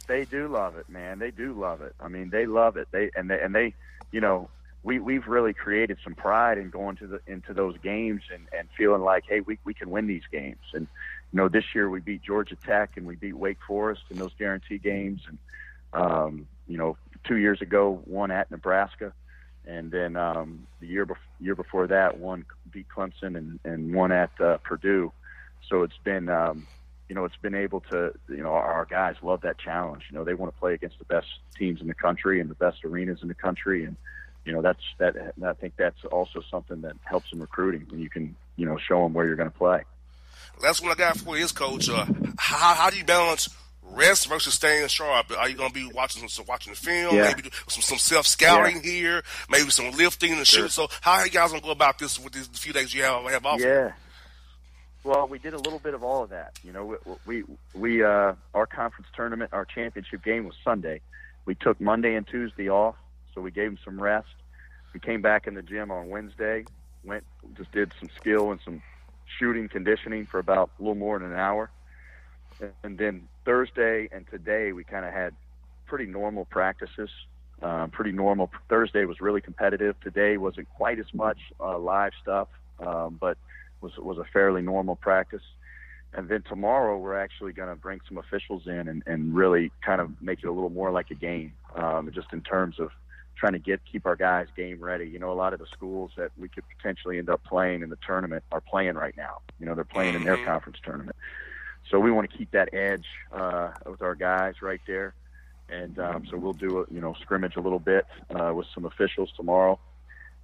They 0.07 0.25
do 0.25 0.49
love 0.49 0.77
it, 0.77 0.89
man. 0.89 1.19
They 1.19 1.31
do 1.31 1.53
love 1.53 1.81
it. 1.83 1.95
I 2.01 2.09
mean, 2.09 2.31
they 2.31 2.47
love 2.47 2.77
it. 2.77 2.89
They 2.91 3.11
and 3.15 3.31
they 3.31 3.41
and 3.41 3.55
they, 3.55 3.75
you 4.11 4.21
know, 4.21 4.49
we 4.83 4.99
we've 4.99 5.27
really 5.27 5.53
created 5.53 5.99
some 6.03 6.15
pride 6.15 6.59
in 6.59 6.71
going 6.71 6.97
to 6.97 7.07
the 7.07 7.21
into 7.27 7.55
those 7.55 7.77
games 7.79 8.23
and 8.33 8.47
and 8.57 8.69
feeling 8.77 9.03
like, 9.03 9.25
hey, 9.29 9.41
we 9.41 9.59
we 9.65 9.75
can 9.75 9.91
win 9.91 10.07
these 10.07 10.25
games. 10.33 10.63
And 10.73 10.87
you 11.33 11.37
know, 11.37 11.49
this 11.49 11.65
year 11.75 11.89
we 11.89 12.01
beat 12.01 12.23
Georgia 12.23 12.57
Tech 12.57 12.97
and 12.97 13.07
we 13.07 13.17
beat 13.17 13.37
Wake 13.37 13.59
Forest 13.67 14.03
in 14.11 14.19
those 14.19 14.33
guarantee 14.39 14.79
games. 14.79 15.21
And 15.29 15.39
um, 15.93 16.49
you 16.67 16.79
know, 16.79 16.97
two 17.25 17.37
years 17.37 17.61
ago, 17.61 18.01
one 18.07 18.31
at 18.31 18.51
Nebraska 18.51 19.13
and 19.67 19.91
then 19.91 20.17
um, 20.17 20.67
the 20.81 20.87
year 20.87 21.07
bef- 21.07 21.17
year 21.41 21.55
before 21.55 21.87
that, 21.87 22.19
one 22.19 22.45
beat 22.71 22.87
Clemson 22.89 23.37
and, 23.37 23.61
and 23.65 23.95
one 23.95 24.13
at 24.13 24.31
uh, 24.41 24.59
Purdue. 24.59 25.13
So 25.69 25.83
it's 25.83 25.99
been 26.05 26.29
um, 26.29 26.67
you 27.09 27.15
know 27.15 27.25
it's 27.25 27.37
been 27.37 27.55
able 27.55 27.81
to 27.91 28.13
you 28.29 28.43
know 28.43 28.53
our, 28.53 28.87
guys 28.89 29.17
love 29.23 29.43
that 29.43 29.59
challenge. 29.59 30.05
You 30.11 30.19
know 30.19 30.25
they 30.25 30.35
want 30.35 30.55
to 30.55 30.59
play 30.59 30.75
against 30.75 30.99
the 30.99 31.05
best 31.05 31.27
teams 31.59 31.81
in 31.81 31.87
the 31.87 31.95
country 31.95 32.41
and 32.41 32.51
the 32.51 32.55
best 32.55 32.85
arenas 32.85 33.19
in 33.23 33.29
the 33.29 33.35
country, 33.35 33.85
and 33.85 33.97
you 34.45 34.53
know 34.53 34.63
that's 34.63 34.83
that. 34.99 35.35
I 35.45 35.53
think 35.55 35.75
that's 35.77 36.05
also 36.11 36.43
something 36.51 36.81
that 36.83 36.97
helps 37.05 37.33
in 37.33 37.41
recruiting 37.41 37.87
when 37.91 38.01
you 38.01 38.11
can 38.11 38.37
you 38.57 38.67
know 38.67 38.79
show 38.79 39.03
them 39.03 39.15
where 39.15 39.27
you're 39.27 39.37
going 39.37 39.51
to 39.51 39.59
play. 39.59 39.83
That's 40.61 40.81
what 40.81 40.93
I 40.93 40.95
got 40.95 41.17
for 41.17 41.37
his 41.37 41.53
coach. 41.53 41.89
Uh, 41.89 42.07
how 42.39 42.75
how 42.75 42.91
do 42.91 42.97
you 42.97 43.05
balance 43.05 43.49
rest 43.83 44.29
versus 44.29 44.55
staying 44.55 44.89
sharp? 44.89 45.27
Are 45.37 45.49
you 45.49 45.57
going 45.57 45.71
to 45.71 45.75
be 45.75 45.91
watching 45.93 46.29
some 46.29 46.47
watching 46.49 46.73
the 46.73 46.79
film? 46.79 47.17
Yeah. 47.17 47.33
Maybe 47.35 47.51
some 47.69 47.83
some 47.83 47.99
self 47.99 48.27
scouting 48.27 48.77
yeah. 48.77 48.91
here, 48.91 49.23
maybe 49.51 49.71
some 49.71 49.91
lifting 49.93 50.33
and 50.33 50.47
sure. 50.47 50.65
shoot. 50.65 50.73
So 50.73 50.89
how 51.01 51.13
are 51.13 51.27
you 51.27 51.33
guys 51.33 51.51
going 51.51 51.61
to 51.61 51.67
go 51.67 51.73
about 51.73 51.99
this 51.99 52.19
with 52.19 52.33
these 52.33 52.47
few 52.49 52.73
days 52.73 52.95
you 52.95 53.03
have 53.03 53.25
have 53.25 53.47
off? 53.47 53.61
Yeah. 53.61 53.93
Well, 55.05 55.27
we 55.27 55.39
did 55.39 55.55
a 55.55 55.59
little 55.59 55.79
bit 55.79 55.95
of 55.95 56.03
all 56.03 56.23
of 56.23 56.31
that. 56.31 56.59
You 56.63 56.73
know, 56.73 56.85
we 56.85 56.97
we, 57.27 57.45
we 57.75 58.05
uh, 58.05 58.35
our 58.55 58.67
conference 58.67 59.09
tournament, 59.15 59.51
our 59.53 59.65
championship 59.65 60.23
game 60.23 60.45
was 60.45 60.55
Sunday. 60.63 61.01
We 61.45 61.55
took 61.55 61.81
Monday 61.81 62.15
and 62.15 62.27
Tuesday 62.27 62.69
off, 62.69 62.95
so 63.35 63.41
we 63.41 63.51
gave 63.51 63.71
them 63.71 63.79
some 63.85 64.01
rest. 64.01 64.29
We 64.95 65.01
came 65.01 65.23
back 65.23 65.47
in 65.47 65.55
the 65.55 65.63
gym 65.63 65.91
on 65.91 66.09
Wednesday, 66.09 66.65
went 67.05 67.25
just 67.57 67.73
did 67.73 67.93
some 67.99 68.11
skill 68.17 68.53
and 68.53 68.61
some 68.65 68.83
shooting 69.39 69.69
conditioning 69.69 70.27
for 70.27 70.39
about 70.39 70.71
a 70.79 70.83
little 70.83 70.95
more 70.95 71.19
than 71.19 71.33
an 71.33 71.39
hour 71.39 71.71
and 72.83 72.99
then 72.99 73.29
Thursday 73.45 74.09
and 74.13 74.27
today 74.29 74.73
we 74.73 74.85
kind 74.85 75.05
of 75.05 75.13
had 75.13 75.35
pretty 75.87 76.07
normal 76.07 76.45
practices. 76.45 77.11
Um, 77.61 77.91
pretty 77.91 78.11
normal. 78.11 78.51
Thursday 78.69 79.05
was 79.05 79.21
really 79.21 79.41
competitive. 79.41 79.95
Today 80.01 80.37
wasn't 80.37 80.69
quite 80.71 80.99
as 80.99 81.07
much 81.15 81.39
uh, 81.61 81.79
live 81.79 82.13
stuff, 82.21 82.49
um, 82.81 83.19
but 83.21 83.39
was 83.83 83.97
was 83.99 84.19
a 84.19 84.25
fairly 84.33 84.63
normal 84.63 84.97
practice. 84.97 85.43
And 86.15 86.29
then 86.29 86.43
tomorrow 86.43 86.99
we're 86.99 87.19
actually 87.19 87.53
going 87.53 87.71
to 87.71 87.75
bring 87.75 88.01
some 88.07 88.19
officials 88.19 88.67
in 88.67 88.87
and, 88.89 89.03
and 89.07 89.35
really 89.35 89.73
kind 89.85 89.99
of 89.99 90.11
make 90.21 90.41
it 90.43 90.47
a 90.47 90.53
little 90.53 90.69
more 90.69 90.91
like 90.91 91.11
a 91.11 91.15
game, 91.15 91.55
um, 91.75 92.11
just 92.13 92.35
in 92.35 92.43
terms 92.43 92.79
of 92.79 92.91
trying 93.35 93.55
to 93.55 93.59
get 93.59 93.81
keep 93.91 94.05
our 94.07 94.17
guys 94.17 94.47
game 94.55 94.79
ready. 94.81 95.07
You 95.07 95.19
know, 95.19 95.33
a 95.33 95.35
lot 95.35 95.55
of 95.55 95.59
the 95.59 95.67
schools 95.67 96.11
that 96.17 96.31
we 96.39 96.49
could 96.49 96.65
potentially 96.77 97.19
end 97.19 97.31
up 97.31 97.43
playing 97.45 97.83
in 97.83 97.89
the 97.89 97.99
tournament 98.07 98.45
are 98.53 98.61
playing 98.61 98.95
right 98.95 99.17
now. 99.17 99.41
You 99.59 99.67
know, 99.67 99.75
they're 99.75 99.85
playing 99.85 100.15
in 100.15 100.25
their 100.25 100.37
mm-hmm. 100.37 100.45
conference 100.45 100.79
tournament. 100.85 101.17
So 101.91 101.99
we 101.99 102.11
want 102.11 102.31
to 102.31 102.37
keep 102.37 102.51
that 102.53 102.73
edge 102.75 103.07
uh, 103.33 103.73
with 103.87 104.03
our 104.03 104.15
guys 104.15 104.63
right 104.63 104.81
there, 104.87 105.15
and 105.69 105.99
um, 105.99 106.27
so 106.31 106.37
we'll 106.37 106.53
do 106.53 106.81
a 106.81 106.95
you 106.95 107.01
know 107.01 107.15
scrimmage 107.23 107.57
a 107.57 107.61
little 107.61 107.79
bit 107.79 108.07
uh, 108.31 108.53
with 108.55 108.67
some 108.75 108.85
officials 108.85 109.31
tomorrow, 109.37 109.79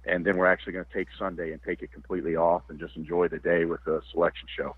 and 0.05 0.25
then 0.25 0.37
we're 0.37 0.47
actually 0.47 0.73
going 0.73 0.85
to 0.85 0.93
take 0.93 1.07
Sunday 1.17 1.51
and 1.51 1.61
take 1.63 1.81
it 1.81 1.91
completely 1.91 2.35
off 2.35 2.63
and 2.69 2.79
just 2.79 2.95
enjoy 2.95 3.27
the 3.27 3.39
day 3.39 3.65
with 3.65 3.83
the 3.85 4.01
selection 4.11 4.47
show. 4.55 4.75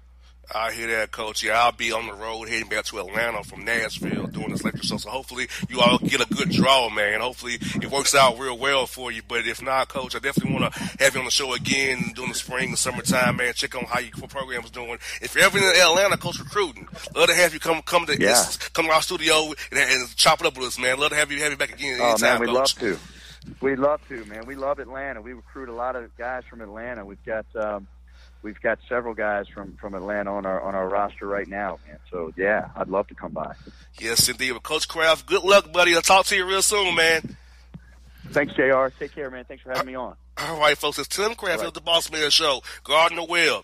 I 0.54 0.74
hear 0.74 0.88
that, 0.88 1.12
Coach. 1.12 1.44
Yeah, 1.44 1.64
I'll 1.64 1.72
be 1.72 1.92
on 1.92 2.08
the 2.08 2.14
road 2.14 2.50
heading 2.50 2.68
back 2.68 2.84
to 2.86 3.00
Atlanta 3.00 3.44
from 3.44 3.64
Nashville 3.64 4.28
doing 4.28 4.50
this 4.50 4.64
lecture 4.64 4.84
show. 4.84 4.98
So 4.98 5.10
hopefully 5.10 5.48
you 5.70 5.80
all 5.80 5.98
get 6.00 6.20
a 6.20 6.34
good 6.34 6.50
draw, 6.50 6.90
man. 6.90 7.22
Hopefully 7.22 7.54
it 7.62 7.90
works 7.90 8.14
out 8.14 8.38
real 8.38 8.58
well 8.58 8.86
for 8.86 9.12
you. 9.12 9.22
But 9.26 9.48
if 9.48 9.62
not, 9.62 9.88
Coach, 9.88 10.16
I 10.16 10.20
definitely 10.20 10.54
want 10.60 10.74
to 10.74 10.80
have 11.00 11.14
you 11.14 11.20
on 11.20 11.26
the 11.26 11.32
show 11.32 11.54
again 11.54 12.12
during 12.16 12.32
the 12.32 12.38
spring 12.38 12.70
and 12.70 12.78
summertime, 12.78 13.38
man. 13.38 13.54
Check 13.54 13.76
on 13.76 13.86
how 13.86 14.00
your 14.00 14.12
program 14.28 14.64
is 14.64 14.72
doing. 14.72 14.98
If 15.22 15.36
you're 15.36 15.46
ever 15.46 15.58
in 15.58 15.64
Atlanta, 15.64 16.18
Coach 16.18 16.40
recruiting, 16.40 16.88
love 17.16 17.30
to 17.30 17.36
have 17.36 17.54
you 17.54 17.60
come 17.60 17.82
come 17.84 18.06
to 18.08 18.20
yeah. 18.20 18.44
come 18.74 18.86
to 18.86 18.92
our 18.92 19.02
studio 19.02 19.54
and, 19.72 19.80
and, 19.80 20.16
chop 20.16 20.42
it 20.42 20.48
up 20.48 20.58
with 20.58 20.68
us, 20.68 20.80
man. 20.80 21.00
Love 21.00 21.12
to 21.12 21.16
have 21.16 21.32
you 21.32 21.40
have 21.44 21.52
you 21.52 21.58
back 21.58 21.74
again. 21.74 22.02
Anytime, 22.02 22.16
Oh 22.18 22.22
man, 22.22 22.40
we'd 22.42 22.50
love 22.50 22.68
to. 22.80 23.00
We'd 23.62 23.80
love 23.80 24.02
to, 24.10 24.24
man. 24.26 24.46
We 24.46 24.56
love 24.56 24.80
Atlanta. 24.80 25.22
We 25.22 25.34
recruit 25.34 25.70
a 25.70 25.74
lot 25.74 25.96
of 25.96 26.16
guys 26.18 26.44
from 26.50 26.62
Atlanta. 26.62 27.06
We've 27.06 27.24
got 27.26 27.46
um, 27.56 27.88
we've 28.44 28.60
got 28.62 28.80
several 28.88 29.14
guys 29.14 29.48
from 29.48 29.78
from 29.78 29.94
Atlanta 29.94 30.32
on 30.34 30.46
our 30.46 30.62
on 30.62 30.76
our 30.76 30.88
roster 30.88 31.26
right 31.26 31.48
now, 31.48 31.80
man. 31.88 31.98
So 32.10 32.32
yeah, 32.38 32.70
I'd 32.76 32.90
love 32.90 33.08
to 33.08 33.16
come 33.16 33.32
by. 33.32 33.54
Yes, 34.00 34.30
indeed. 34.30 34.52
Well, 34.52 34.62
Coach 34.62 34.88
Craft, 34.88 35.26
good 35.26 35.44
luck, 35.44 35.72
buddy. 35.72 35.96
I'll 35.96 36.02
talk 36.02 36.26
to 36.28 36.36
you 36.36 36.46
real 36.46 36.62
soon, 36.62 36.96
man. 36.96 37.38
Thanks, 38.30 38.54
Jr. 38.54 38.88
Take 38.98 39.14
care, 39.14 39.30
man. 39.30 39.44
Thanks 39.46 39.64
for 39.64 39.72
having 39.72 39.88
me 39.88 39.96
on. 39.96 40.16
All 40.38 40.60
right, 40.60 40.78
folks. 40.78 40.98
It's 41.00 41.08
Tim 41.08 41.36
Craft 41.36 41.64
of 41.64 41.74
the 41.74 41.82
Boss 41.82 42.12
Man 42.12 42.30
Show. 42.30 42.62
Gardner 42.84 43.26
Webb. 43.26 43.64